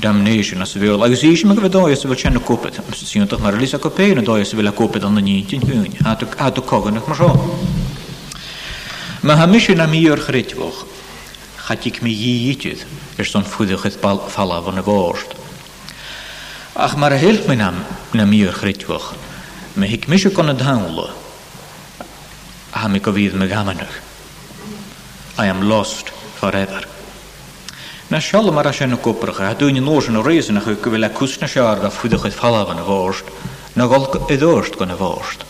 [0.01, 3.77] Damnation as fel agus is meg vedo is vel chen kopet sin toch maar lisa
[3.77, 7.07] no doy dois vel kopet dan ni tin hun hat ook uit de kogen nog
[7.09, 7.19] maar
[9.23, 10.87] ma ha na mi ur grit woch
[11.69, 12.79] hat ik mi jiitjes
[13.17, 15.35] es staan fude het bal falla van de woord
[16.75, 17.75] ach mar help me nam
[18.15, 19.13] na mi ur grit woch
[19.75, 20.81] me hik mis kon het ha
[22.89, 24.01] me covid me gamenig
[25.39, 26.83] I am lost forever.
[28.11, 31.09] Na seal mar a sin gopracha, a dún nó an réanach chu go bhfuil le
[31.13, 33.25] cúsna sear a fuideach chuid falhan a bhst,
[33.77, 35.41] na gáil i dóst gona bhst.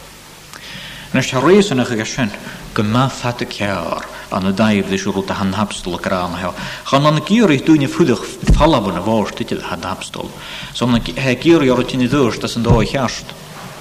[1.15, 2.31] Nes tá réanach a sin
[2.75, 6.51] go má feta cear an na daimh is úil a an hapstal arán he.
[6.91, 8.25] Chan an gúirí dúine fuideach
[8.55, 10.29] falhan vorst bhst til an hapstal.
[10.75, 13.33] So he gúí or tíine dúst as an dó cheart.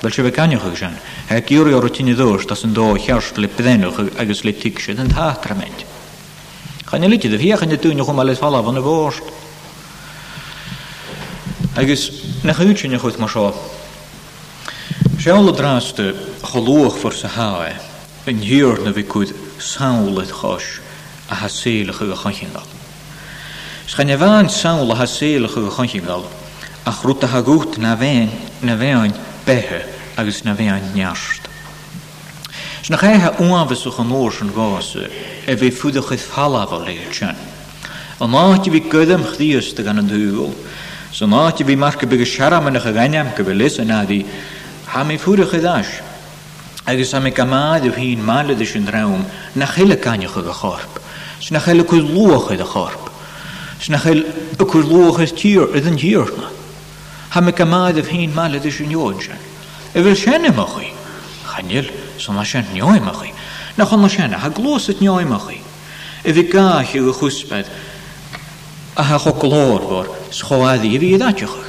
[0.02, 0.96] Bel se becannechu sin,
[1.28, 5.10] he gúí or tíine dúst as an dó cheart le pedenach agus le tiise an
[5.10, 5.86] tátrament.
[6.90, 9.22] Chaine lite de bhíochanne túne chum leis fallh na bhst.
[11.78, 13.30] Agus na chuútine chuit mar
[16.90, 17.78] for sa háe,
[18.26, 20.80] in hiúr na bhí chuid saolaid chois
[21.30, 22.66] a haséalacha go chanchingal.
[23.86, 26.26] Schaine bhhain saola haséalacha go chanchingal,
[26.88, 28.32] a gút na bhéin
[28.64, 29.14] na bhéin
[29.46, 29.86] bethe
[30.18, 31.49] agus na bhéin neast.
[32.90, 35.06] Snachéthe uhamasach an nóir an gáasa
[35.46, 37.36] a bhí fuda chu fallhah léir sin.
[38.20, 40.56] An náte bhí godam chríosta gan an dúil,
[41.14, 44.26] san náte bhí marca be go seaamana a gaiineam go bh lis a nádí
[44.88, 46.02] ha mí fuúdacha dáis.
[46.88, 49.24] agus am go máadh hín málaide sin ram
[49.54, 50.98] na chiile caiinecha go chorp,
[51.40, 56.50] sna na chiile chu lucha a sna s na is luchas tír i an tíorna.
[57.34, 59.36] Ha me go máadh hín málaide sin jóin se.
[59.94, 60.92] I bhfuil sinna e mo chuí,
[61.54, 63.34] chail son na sin neoimachí.
[63.78, 65.62] Na chun na sinna ha glósit neoimachí.
[66.26, 67.68] I bhí gaithú go chusped
[68.98, 71.64] a ha cho glódhór schoáí bhí daiticha.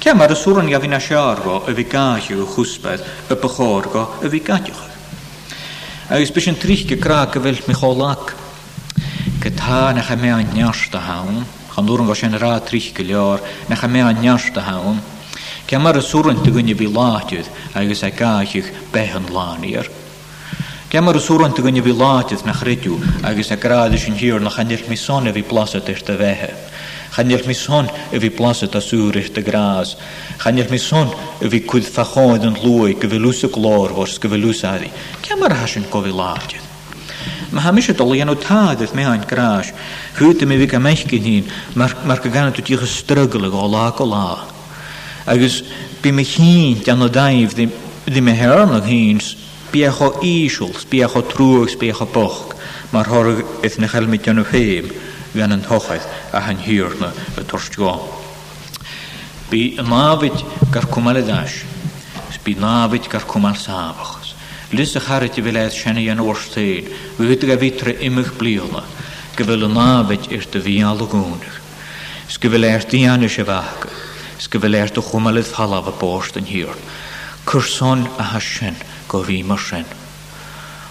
[0.00, 3.00] Ce mar a súran a bhína seará a bhí gaithú go chusped
[3.30, 4.88] a bechór go a bhí gaiticha.
[6.10, 8.34] Agus be sin trí go gra go bhfuil mi cholach
[9.40, 13.40] go tá na cha mé an neasta hán, chuúran go sin rá trí go leor
[13.68, 14.98] na cha mé an neasta hán,
[15.70, 17.46] Ke mar y sŵrwnt y gwni fi latydd
[17.78, 19.86] agos ag aich behan lanir.
[20.90, 20.98] i'r.
[21.06, 22.96] mar y sŵrwnt y gwni fi latydd na chrydiw
[23.30, 26.48] agos ag radys yn hir na chanil mison e fi plasat eich dy fehe.
[27.14, 29.94] Chanil mison e fi plasat a sŵr eich dy gras.
[30.42, 34.90] Chanil mison e fi cwyd ffachod yn lwy gyfelws y glor fors gyfelws addi.
[35.22, 36.66] Ke mar hasyn gofi latydd.
[37.54, 39.70] Mae hamis y i enw tad eith mewn gras.
[40.18, 41.46] Hwyd y mi fi gameich hyn,
[41.78, 44.28] mae'r gan y dwi'n ystrygyl ag o la o la
[45.26, 45.62] agus
[46.02, 47.52] bi me hín an a daimh
[48.06, 49.36] dí me hearm an hís
[49.72, 52.54] bícho ísúls, bícho trúgus bícha boch
[52.90, 54.88] mar thorah eith na cheilmid an feib
[55.36, 56.00] gan an thochaid
[56.32, 58.00] a an hiúrna a torstáin.
[59.50, 60.34] Bí a návid
[60.72, 61.64] gar cumaledáis,
[62.46, 64.32] bi návid gar cumal sábachas.
[64.72, 66.86] Lys a chariti vi leith senne an orstein,
[67.18, 68.84] vi a vitre imich bliona,
[69.36, 71.58] go bhfuil a návid ir de bhí a lagúnach.
[72.30, 73.26] Sgo bhfuil air díana
[74.40, 76.70] sgyfyléir do chwmalydd halaf y bost yn hir.
[77.50, 78.76] Cyrson a hasen
[79.10, 79.84] go fi mar sen.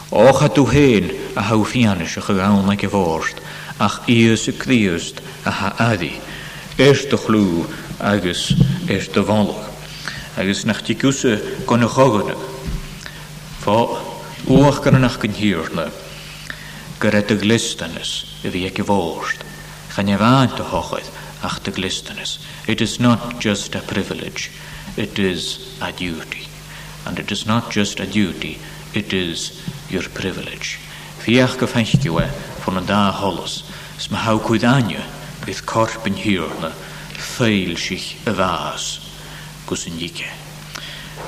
[0.09, 3.41] Och a dw hen a haw fianus a chygawn ag y forst,
[3.81, 6.13] ach ius y criust a ha addi,
[6.81, 7.43] er dy chlw
[7.99, 8.45] agus
[8.89, 9.63] er dy fanlwg.
[10.39, 11.37] Agus nach ti gwsa
[11.67, 12.33] gona chogon
[13.59, 13.77] Fo,
[14.47, 15.89] uach gan anach gyn hir le,
[17.01, 19.41] gyrra dy glistanys y fi ag y forst,
[19.93, 21.09] chan e fain dy hochyd,
[21.41, 22.39] Achterglistenus.
[22.67, 24.51] It is not just a privilege,
[24.97, 26.47] it is a duty.
[27.05, 28.57] And it is not just a duty,
[28.93, 29.57] it is
[29.89, 30.79] your privilege.
[31.19, 32.25] Fiach gefechtjue
[32.65, 33.63] van een dag hollus,
[33.97, 34.99] sma hou kuidanje,
[35.47, 36.71] with korpen hierne,
[37.17, 38.99] feil sich evaas,
[39.65, 40.27] kusinjike.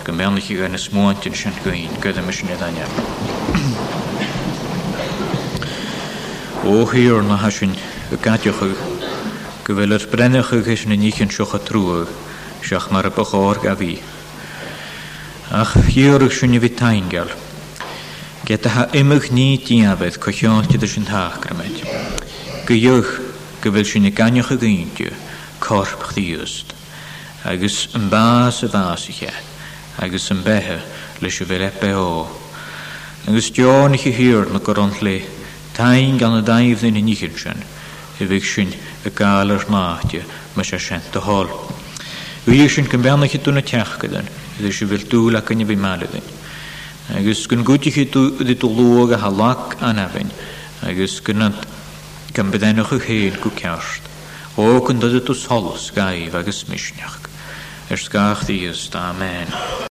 [0.03, 2.75] Gemerliche eines Monten schon gehen, gödde mich nicht an
[6.65, 7.73] O hierne haschen,
[8.21, 8.75] gatjoche
[9.73, 12.09] go bhfuil ar brenne chugus na yn siwch o trwyr,
[12.65, 13.93] siach mae'r bagháir o'r gafi.
[15.61, 17.31] Ach hiúach sinna bhí taingeal.
[18.47, 21.83] Ge ha imimeh ní cochion chu teántiidir tach thachgraid.
[22.65, 23.11] Gwyl dheoch
[23.61, 25.13] go bhfuil sinna ganeocha gaonú
[25.59, 26.73] corp chtíúst,
[27.45, 29.31] agus y fas a bhásaiche
[29.99, 30.81] agus an bethe
[31.21, 32.27] leis fel epe o.
[33.27, 35.23] Agus deánnig eich na go an lé,
[35.73, 37.63] tain gan a daimhna na eich sin,
[38.21, 38.69] i bhíh sin
[39.05, 40.21] a gáir náte
[40.55, 41.49] me sé sin a hall.
[42.45, 44.27] Bhí sin go bheannachí túna teachcadan,
[44.59, 46.23] idir si bhfuil túla a bhí meadain.
[47.17, 50.31] Agus gon gútiichi tú tú luga ha lách anhain,
[50.81, 51.51] agus gunna
[52.33, 54.01] gan bedéine chu chéad go ceart.
[54.57, 57.21] Ó an dada tú solas gaíh agus misneach.
[57.89, 59.89] Er sgach ddi ys, amen.